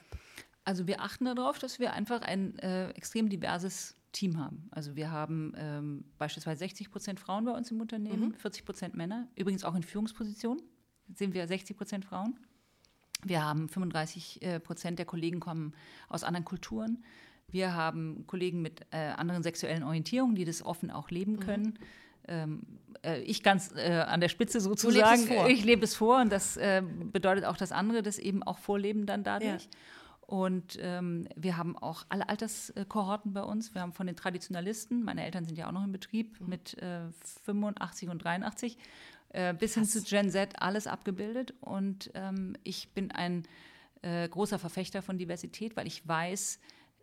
[0.64, 4.68] Also wir achten darauf, dass wir einfach ein äh, extrem diverses Team haben.
[4.72, 9.28] Also wir haben ähm, beispielsweise 60 Prozent Frauen bei uns im Unternehmen, 40 Prozent Männer.
[9.36, 10.62] Übrigens auch in Führungspositionen
[11.14, 12.36] sind wir 60 Prozent Frauen.
[13.24, 15.74] Wir haben 35 äh, Prozent der Kollegen kommen
[16.08, 17.02] aus anderen Kulturen.
[17.48, 21.78] Wir haben Kollegen mit äh, anderen sexuellen Orientierungen, die das offen auch leben können.
[22.28, 22.62] Ähm,
[23.02, 25.22] äh, ich ganz äh, an der Spitze sozusagen.
[25.22, 25.48] es vor.
[25.48, 29.06] Ich lebe es vor und das äh, bedeutet auch, dass andere das eben auch vorleben
[29.06, 29.64] dann dadurch.
[29.64, 29.70] Ja.
[30.26, 33.74] Und ähm, wir haben auch alle Alterskohorten bei uns.
[33.74, 37.02] Wir haben von den Traditionalisten, meine Eltern sind ja auch noch im Betrieb, mit äh,
[37.44, 38.76] 85 und 83,
[39.30, 41.54] äh, bis hin zu Gen Z alles abgebildet.
[41.60, 43.44] Und ähm, ich bin ein
[44.02, 46.58] äh, großer Verfechter von Diversität, weil ich weiß,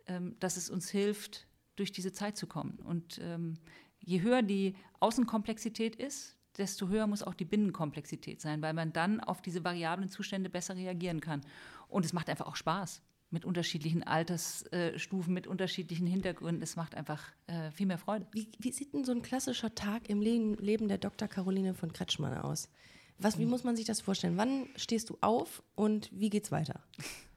[0.06, 1.46] ähm, dass es uns hilft,
[1.76, 2.78] durch diese Zeit zu kommen.
[2.84, 3.54] Und ähm,
[4.00, 9.20] je höher die Außenkomplexität ist, desto höher muss auch die Binnenkomplexität sein, weil man dann
[9.20, 11.40] auf diese variablen Zustände besser reagieren kann.
[11.88, 13.02] Und es macht einfach auch Spaß
[13.34, 16.62] mit unterschiedlichen Altersstufen, mit unterschiedlichen Hintergründen.
[16.62, 18.26] Es macht einfach äh, viel mehr Freude.
[18.32, 21.28] Wie, wie sieht denn so ein klassischer Tag im Leben, Leben der Dr.
[21.28, 22.70] Caroline von Kretschmann aus?
[23.18, 24.36] Was, wie muss man sich das vorstellen?
[24.36, 26.80] Wann stehst du auf und wie geht's weiter?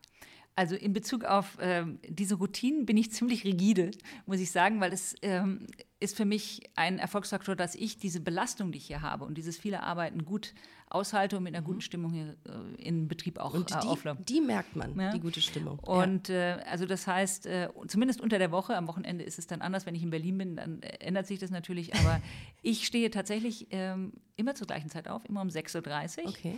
[0.58, 3.92] Also in Bezug auf ähm, diese Routinen bin ich ziemlich rigide,
[4.26, 5.68] muss ich sagen, weil es ähm,
[6.00, 9.56] ist für mich ein Erfolgsfaktor, dass ich diese Belastung, die ich hier habe und dieses
[9.56, 10.56] viele Arbeiten gut
[10.90, 14.24] aushalte und mit einer guten Stimmung hier äh, in Betrieb auch Und äh, auflaufe.
[14.24, 15.12] die, die merkt man, Ja.
[15.12, 15.78] die gute Stimmung.
[15.78, 19.62] Und äh, also das heißt, äh, zumindest unter der Woche, am Wochenende ist es dann
[19.62, 21.94] anders, wenn ich in Berlin bin, dann ändert sich das natürlich.
[21.94, 22.20] Aber
[22.64, 26.24] ich stehe tatsächlich ähm, immer zur gleichen Zeit auf, immer um 6.30 ja.
[26.24, 26.30] Uhr.
[26.30, 26.58] Okay.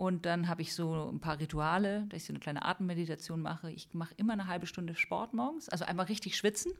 [0.00, 3.70] Und dann habe ich so ein paar Rituale, dass ich so eine kleine Atemmeditation mache.
[3.70, 6.72] Ich mache immer eine halbe Stunde Sport morgens, also einmal richtig schwitzen.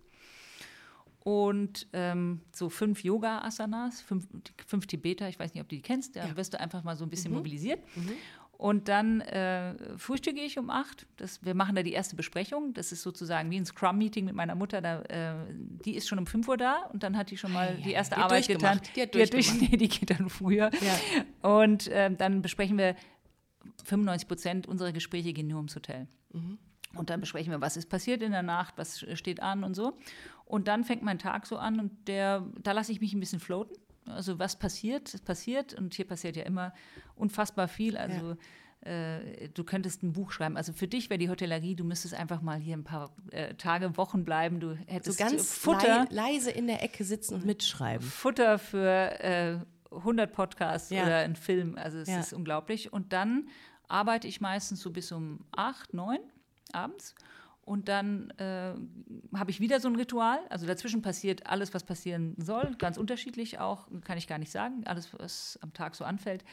[1.22, 4.26] Und ähm, so fünf Yoga-Asanas, fünf,
[4.66, 6.34] fünf Tibeter, ich weiß nicht, ob du die kennst, da Ja.
[6.38, 7.80] wirst du einfach mal so ein bisschen mobilisiert.
[8.60, 11.06] Und dann äh, frühstücke ich um acht.
[11.16, 12.74] Das, wir machen da die erste Besprechung.
[12.74, 14.82] Das ist sozusagen wie ein Scrum-Meeting mit meiner Mutter.
[14.82, 15.34] Da, äh,
[15.82, 17.92] die ist schon um 5 Uhr da und dann hat die schon mal ja, die
[17.92, 18.76] erste Die hat Arbeit getan.
[18.76, 18.96] durchgemacht.
[18.96, 20.70] Die hat durch, nee, die geht dann früher.
[20.82, 21.50] Ja.
[21.50, 22.96] Und ähm, dann besprechen wir
[23.86, 26.06] 95 Prozent unserer Gespräche gehen nur ums Hotel.
[26.94, 29.96] Und dann besprechen wir, was ist passiert in der Nacht, was steht an und so.
[30.44, 33.40] Und dann fängt mein Tag so an und der, da lasse ich mich ein bisschen
[33.40, 33.74] floaten.
[34.06, 36.72] Also was passiert, es passiert und hier passiert ja immer
[37.14, 37.96] unfassbar viel.
[37.96, 38.36] Also
[38.80, 40.56] äh, du könntest ein Buch schreiben.
[40.56, 43.96] Also für dich wäre die Hotellerie, du müsstest einfach mal hier ein paar äh, Tage,
[43.96, 44.58] Wochen bleiben.
[44.58, 46.06] Du So hättest ganz Futter.
[46.10, 48.06] lei leise in der Ecke sitzen und mitschreiben.
[48.06, 49.58] Futter für äh,
[49.92, 51.02] 100 Podcasts Ja.
[51.04, 51.76] oder einen Film.
[51.76, 52.20] Also es Ja.
[52.20, 52.92] ist unglaublich.
[52.92, 53.48] Und dann
[53.88, 56.18] arbeite ich meistens so bis um 8, 9
[56.72, 57.14] abends.
[57.70, 58.74] Und dann äh,
[59.32, 60.40] habe ich wieder so ein Ritual.
[60.48, 62.74] Also dazwischen passiert alles, was passieren soll.
[62.78, 64.82] Ganz unterschiedlich auch, kann ich gar nicht sagen.
[64.86, 66.44] Alles, was am Tag so anfällt.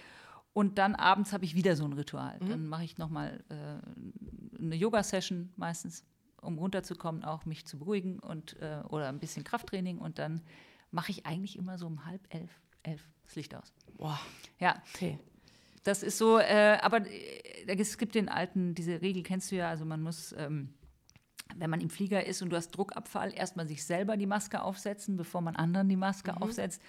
[0.54, 2.38] Und dann abends habe ich wieder so ein Ritual.
[2.40, 2.50] Mhm.
[2.50, 6.04] Dann mache ich nochmal äh, eine Yoga-Session meistens,
[6.40, 9.98] um runterzukommen, auch mich zu beruhigen und äh, oder ein bisschen Krafttraining.
[9.98, 10.44] Und dann
[10.92, 12.52] mache ich eigentlich immer so um halb elf,
[12.84, 13.74] elf das Licht aus.
[13.98, 14.20] Boah,
[14.60, 15.18] Ja, okay.
[15.84, 19.68] das ist so, äh, aber äh, es gibt den alten, diese Regel kennst du ja,
[19.68, 20.76] also man muss, ähm,
[21.56, 25.18] wenn man im Flieger ist und du hast Druckabfall, erstmal sich selber die Maske aufsetzen,
[25.18, 26.38] bevor man anderen die Maske Mhm.
[26.40, 26.82] aufsetzt.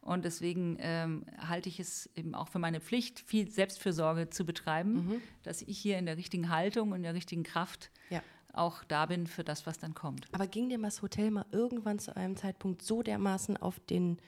[0.00, 4.94] Und deswegen ähm, halte ich es eben auch für meine Pflicht, viel Selbstfürsorge zu betreiben,
[5.06, 5.22] Mhm.
[5.44, 8.20] dass ich hier in der richtigen Haltung und in der richtigen Kraft Ja.
[8.52, 10.26] auch da bin für das, was dann kommt.
[10.32, 14.18] Aber ging dir das Hotel mal irgendwann zu einem Zeitpunkt so dermaßen auf den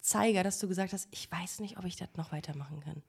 [0.00, 3.02] Zeiger, dass du gesagt hast, ich weiß nicht, ob ich das noch weitermachen kann?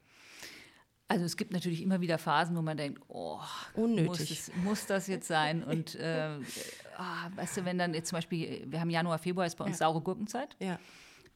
[1.08, 3.40] Also es gibt natürlich immer wieder Phasen, wo man denkt, oh,
[3.76, 4.30] Unnötig.
[4.30, 5.64] Muss, muss das jetzt sein?
[5.64, 6.40] Und äh,
[6.98, 9.80] ah, weißt du, wenn dann jetzt zum Beispiel, wir haben Januar, Februar ist bei uns
[9.80, 9.88] Ja.
[9.88, 10.56] saure Gurkenzeit.
[10.60, 10.80] Ja.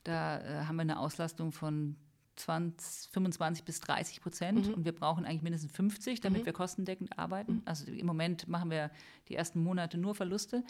[0.03, 1.95] Da äh, haben wir eine Auslastung von
[2.37, 7.61] 20, 25 bis 30 Prozent und wir brauchen eigentlich mindestens 50, damit wir kostendeckend arbeiten.
[7.65, 8.91] Also im Moment machen wir
[9.27, 10.63] die ersten Monate nur Verluste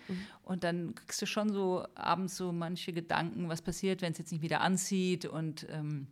[0.43, 4.31] und dann kriegst du schon so abends so manche Gedanken, was passiert, wenn es jetzt
[4.31, 6.07] nicht wieder anzieht und ähm,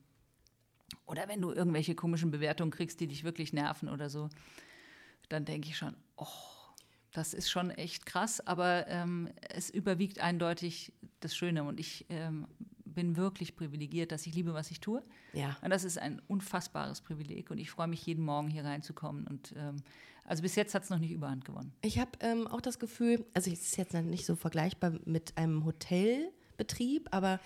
[1.08, 4.30] oder wenn du irgendwelche komischen Bewertungen kriegst, die dich wirklich nerven oder so,
[5.30, 6.28] dann denke ich schon, oh,
[7.12, 12.46] das ist schon echt krass, aber ähm, es überwiegt eindeutig das Schöne und ich ähm,
[12.86, 15.04] bin wirklich privilegiert, dass ich liebe, was ich tue.
[15.34, 15.58] Ja.
[15.62, 19.54] Und das ist ein unfassbares Privileg und ich freue mich jeden Morgen hier reinzukommen und
[19.58, 19.78] ähm,
[20.26, 21.74] also bis jetzt hat es noch nicht überhand gewonnen.
[21.82, 25.64] Ich habe ähm, auch das Gefühl, also es ist jetzt nicht so vergleichbar mit einem
[25.64, 27.40] Hotelbetrieb, aber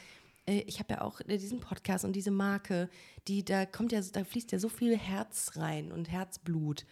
[0.45, 2.89] ich habe ja auch äh, diesen Podcast und diese Marke,
[3.27, 6.85] die da kommt ja, da fließt ja so viel Herz rein und Herzblut.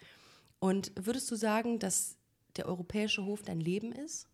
[0.60, 2.18] Und würdest du sagen, dass
[2.58, 4.28] der europäische Hof dein Leben ist?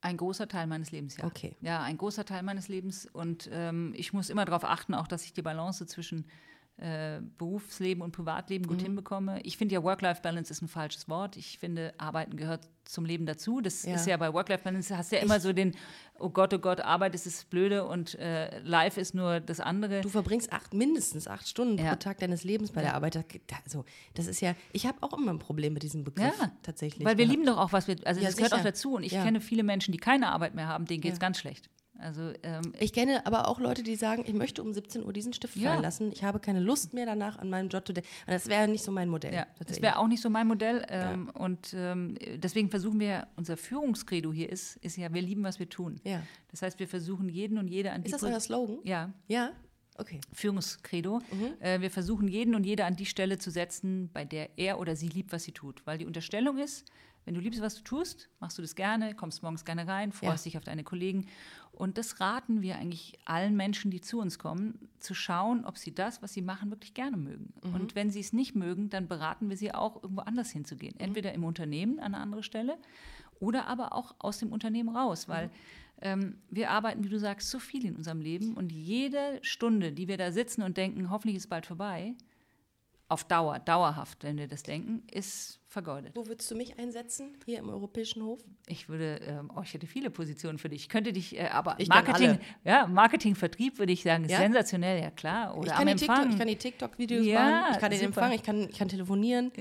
[0.00, 1.24] Ein großer Teil meines Lebens, ja.
[1.24, 1.56] Okay.
[1.60, 3.06] Ja, ein großer Teil meines Lebens.
[3.06, 6.26] Und ähm, ich muss immer darauf achten, auch dass ich die Balance zwischen
[6.78, 8.68] äh, Berufsleben und Privatleben Mhm.
[8.68, 9.40] gut hinbekomme.
[9.42, 11.36] Ich finde ja Work-Life-Balance ist ein falsches Wort.
[11.36, 13.60] Ich finde, Arbeiten gehört zum Leben dazu.
[13.60, 13.94] Das Ja.
[13.96, 15.74] ist ja bei Work-Life-Balance, hast ja immer so den,
[16.18, 20.00] oh Gott, oh Gott, Arbeit ist das Blöde und äh, Life ist nur das andere.
[20.00, 21.90] Du verbringst acht, mindestens acht Stunden Ja.
[21.90, 23.16] pro Tag deines Lebens bei der Arbeit.
[23.64, 27.04] Also, das ist ja, ich habe auch immer ein Problem mit diesem Begriff Ja, tatsächlich.
[27.06, 27.36] Weil wir gehabt.
[27.38, 28.68] lieben doch auch, was wir, also das gehört auch sicher.
[28.70, 28.94] dazu.
[28.94, 31.68] Und ich kenne viele Menschen, die keine Arbeit mehr haben, denen geht es ganz schlecht.
[31.98, 35.32] Also ähm, Ich kenne aber auch Leute, die sagen, ich möchte um 17 Uhr diesen
[35.32, 35.70] Stift Ja.
[35.70, 36.12] fallen lassen.
[36.12, 38.08] Ich habe keine Lust mehr danach an meinem Job zu denken.
[38.26, 39.34] Und das wäre nicht so mein Modell.
[39.34, 40.84] Ja, das wäre auch nicht so mein Modell.
[40.88, 45.58] Ähm, Und ähm, deswegen versuchen wir, unser Führungskredo hier ist, ist ja, wir lieben, was
[45.58, 46.00] wir tun.
[46.04, 46.22] Ja.
[46.50, 48.78] Das heißt, wir versuchen jeden und jede an die Ist das Pos- euer Slogan?
[48.84, 49.50] Ja, Ja?
[50.00, 50.20] Okay.
[50.32, 51.18] Führungskredo.
[51.32, 51.54] Mhm.
[51.60, 54.94] Äh, wir versuchen jeden und jede an die Stelle zu setzen, bei der er oder
[54.94, 55.84] sie liebt, was sie tut.
[55.86, 56.84] Weil die Unterstellung ist,
[57.28, 60.46] Wenn du liebst, was du tust, machst du das gerne, kommst morgens gerne rein, freust
[60.46, 60.48] Ja.
[60.48, 61.26] dich auf deine Kollegen.
[61.72, 65.94] Und das raten wir eigentlich allen Menschen, die zu uns kommen, zu schauen, ob sie
[65.94, 67.52] das, was sie machen, wirklich gerne mögen.
[67.74, 70.98] Und wenn sie es nicht mögen, dann beraten wir sie auch, irgendwo anders hinzugehen.
[70.98, 72.78] Entweder im Unternehmen an eine andere Stelle
[73.40, 75.50] oder aber auch aus dem Unternehmen raus, weil
[76.00, 80.08] ähm, wir arbeiten, wie du sagst, so viel in unserem Leben und jede Stunde, die
[80.08, 82.14] wir da sitzen und denken, hoffentlich ist bald vorbei,
[83.08, 86.12] auf Dauer, dauerhaft, wenn wir das denken, ist vergeudet.
[86.14, 87.36] Wo würdest du mich einsetzen?
[87.46, 88.40] Hier im Europäischen Hof?
[88.66, 90.82] Ich würde, ähm, oh, ich hätte viele Positionen für dich.
[90.82, 94.38] Ich könnte dich, äh, aber Ich Marketing, ja, Marketing, Vertrieb würde ich sagen, ist Ja?
[94.38, 95.56] sensationell, ja klar.
[95.56, 97.98] Oder Ich am kann, die TikTok, ich kann die TikTok-Videos Ja, machen, ich kann den
[98.00, 98.06] super.
[98.08, 99.52] Empfang, ich kann, ich kann telefonieren,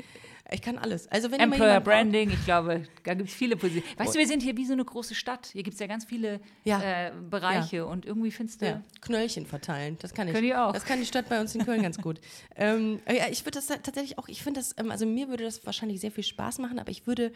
[0.51, 1.07] ich kann alles.
[1.09, 3.99] Also wenn Employer jemanden braucht- Branding, ich glaube, da gibt es viele Positionen.
[3.99, 5.47] Weißt du, wir sind hier wie so eine große Stadt.
[5.53, 6.81] Hier gibt es ja ganz viele Ja.
[7.07, 8.65] äh, Bereiche und irgendwie findest du.
[8.67, 10.33] Ja, Knöllchen verteilen, das kann ich.
[10.33, 10.73] Können die auch.
[10.73, 12.19] Das kann die Stadt bei uns in Köln ganz gut.
[12.59, 15.63] Ähm, ja, ich würde das tatsächlich auch, ich finde das, ähm, also mir würde das
[15.65, 17.31] wahrscheinlich sehr viel Spaß machen, aber ich würde,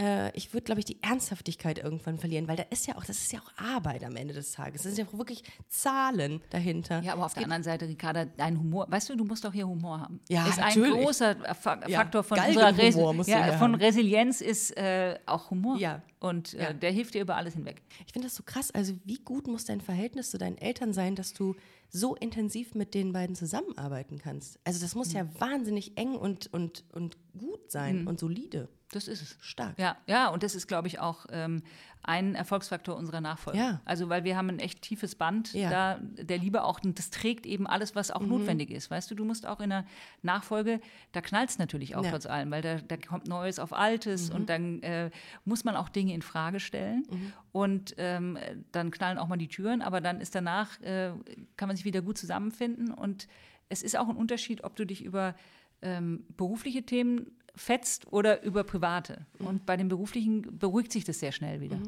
[0.00, 3.18] äh, ich würde, glaube ich, die Ernsthaftigkeit irgendwann verlieren, weil da ist ja auch, das
[3.18, 4.82] ist ja auch Arbeit am Ende des Tages.
[4.82, 7.00] Das sind ja auch wirklich Zahlen dahinter.
[7.02, 9.66] Ja, aber auf der anderen Seite, Ricarda, dein Humor, weißt du, du musst auch hier
[9.66, 10.20] Humor haben.
[10.28, 10.94] Ja, ist natürlich.
[10.94, 13.74] ein großer Fa Ja, Faktor von unserer Galgenhumor Resi ja, von.
[13.74, 15.78] Resilienz ist äh, auch Humor.
[15.78, 16.02] Ja.
[16.20, 16.72] Und äh, Ja.
[16.72, 17.82] der hilft dir über alles hinweg.
[18.06, 18.70] Ich finde das so krass.
[18.72, 21.54] Also, wie gut muss dein Verhältnis zu deinen Eltern sein, dass du
[21.90, 24.58] so intensiv mit den beiden zusammenarbeiten kannst?
[24.64, 28.68] Also, das muss ja wahnsinnig eng und, und, und gut sein und solide.
[28.90, 29.36] Das ist es.
[29.42, 29.78] Stark.
[29.78, 31.62] Ja, ja, und das ist, glaube ich, auch ähm,
[32.02, 33.58] ein Erfolgsfaktor unserer Nachfolge.
[33.58, 33.82] Ja.
[33.84, 35.98] Also, weil wir haben ein echt tiefes Band Ja.
[36.00, 36.16] Mhm.
[36.16, 38.90] da der Liebe auch, und das trägt eben alles, was auch notwendig ist.
[38.90, 39.84] Weißt du, du musst auch in der
[40.22, 40.80] Nachfolge,
[41.12, 42.08] da knallt es natürlich auch Ja.
[42.08, 42.12] Mhm.
[42.12, 45.10] trotz allem, weil da, da kommt Neues auf Altes und dann äh,
[45.44, 47.32] muss man auch Dinge in Frage stellen Mhm.
[47.52, 48.38] und ähm,
[48.72, 51.10] dann knallen auch mal die Türen, aber dann ist danach, äh,
[51.58, 53.28] kann man sich wieder gut zusammenfinden und
[53.68, 55.34] es ist auch ein Unterschied, ob du dich über
[55.82, 59.26] ähm, berufliche Themen fetzt oder über private.
[59.40, 61.78] Und bei den beruflichen beruhigt sich das sehr schnell wieder.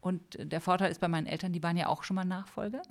[0.00, 2.82] Und äh, der Vorteil ist bei meinen Eltern, die waren ja auch schon mal Nachfolger.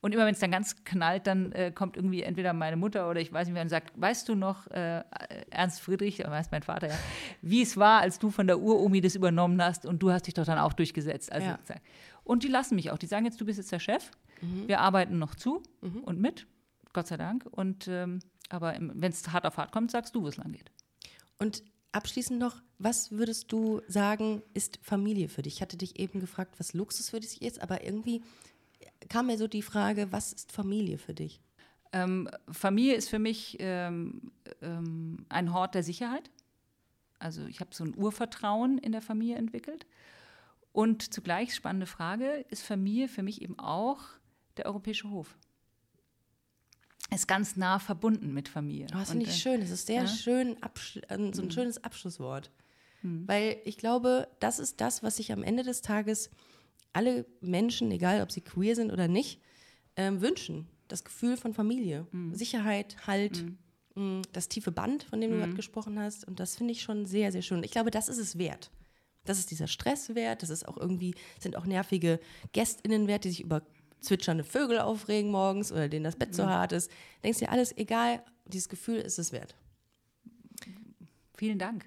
[0.00, 3.20] Und immer wenn es dann ganz knallt, dann äh, kommt irgendwie entweder meine Mutter oder
[3.20, 5.02] ich weiß nicht wer und sagt, weißt du noch, äh,
[5.50, 6.94] Ernst Friedrich, oder weiß mein Vater ja,
[7.42, 10.34] wie es war, als du von der Uromi das übernommen hast und du hast dich
[10.34, 11.32] doch dann auch durchgesetzt.
[11.32, 11.58] Also, Ja.
[12.22, 12.98] Und die lassen mich auch.
[12.98, 14.10] Die sagen jetzt, du bist jetzt der Chef.
[14.66, 15.62] Wir arbeiten noch zu
[16.02, 16.46] und mit,
[16.92, 17.46] Gott sei Dank.
[17.50, 18.18] Und ähm,
[18.54, 20.70] aber wenn es hart auf hart kommt, sagst du, wo es lang geht.
[21.38, 25.54] Und abschließend noch, was würdest du sagen, ist Familie für dich?
[25.54, 28.22] Ich hatte dich eben gefragt, was Luxus für dich ist, aber irgendwie
[29.08, 31.40] kam mir so die Frage, was ist Familie für dich?
[31.92, 34.32] Ähm, Familie ist für mich ähm,
[34.62, 36.30] ähm, ein Hort der Sicherheit.
[37.18, 39.86] Also ich habe so ein Urvertrauen in der Familie entwickelt.
[40.72, 44.00] Und zugleich, spannende Frage, ist Familie für mich eben auch
[44.56, 45.36] der Europäische Hof.
[47.12, 48.86] Ist ganz nah verbunden mit Familie.
[48.92, 49.60] Oh, das finde ich äh, schön.
[49.60, 50.06] Das ist sehr ja.
[50.06, 52.50] schön, äh, so ein schönes Abschlusswort.
[53.02, 53.28] Hm.
[53.28, 56.30] Weil ich glaube, das ist das, was sich am Ende des Tages
[56.92, 59.40] alle Menschen, egal ob sie queer sind oder nicht,
[59.96, 60.66] ähm, wünschen.
[60.88, 62.06] Das Gefühl von Familie.
[62.10, 62.34] Hm.
[62.34, 63.44] Sicherheit, Halt,
[63.94, 66.26] mh, das tiefe Band, von dem du gerade gesprochen hast.
[66.26, 67.62] Und das finde ich schon sehr, sehr schön.
[67.62, 68.70] Ich glaube, das ist es wert.
[69.24, 70.42] Das ist dieser Stress wert.
[70.42, 72.20] Das ist auch irgendwie, sind auch nervige
[72.52, 73.62] GästInnen wert, die sich über
[74.04, 76.34] zwitschernde Vögel aufregen morgens oder denen das Bett Hm.
[76.34, 76.90] so hart ist.
[77.22, 79.54] Denkst dir, alles egal, dieses Gefühl ist es wert.
[81.36, 81.84] Vielen Dank.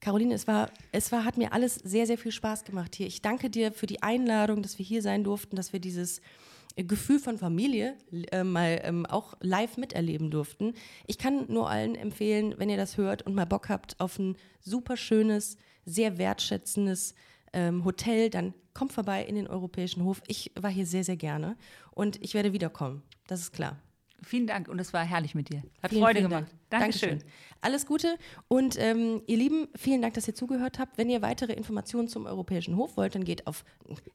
[0.00, 3.06] Caroline, es war, es war, hat mir alles sehr, sehr viel Spaß gemacht hier.
[3.06, 6.20] Ich danke dir für die Einladung, dass wir hier sein durften, dass wir dieses
[6.76, 7.96] äh, Gefühl von Familie
[8.30, 10.74] äh, mal ähm, auch live miterleben durften.
[11.06, 14.36] Ich kann nur allen empfehlen, wenn ihr das hört und mal Bock habt auf ein
[14.60, 17.14] super schönes, sehr wertschätzendes
[17.56, 20.22] ähm, Hotel, dann kommt vorbei in den Europäischen Hof.
[20.28, 21.56] Ich war hier sehr, sehr gerne
[21.92, 23.02] und ich werde wiederkommen.
[23.26, 23.80] Das ist klar.
[24.22, 25.62] Vielen Dank und es war herrlich mit dir.
[25.82, 26.50] Hat Vielen, Freude vielen gemacht.
[26.68, 26.82] Dank.
[26.82, 27.22] Dankeschön.
[27.60, 28.16] Alles Gute
[28.48, 30.98] und ähm, ihr Lieben, vielen Dank, dass ihr zugehört habt.
[30.98, 33.64] Wenn ihr weitere Informationen zum Europäischen Hof wollt, dann geht auf,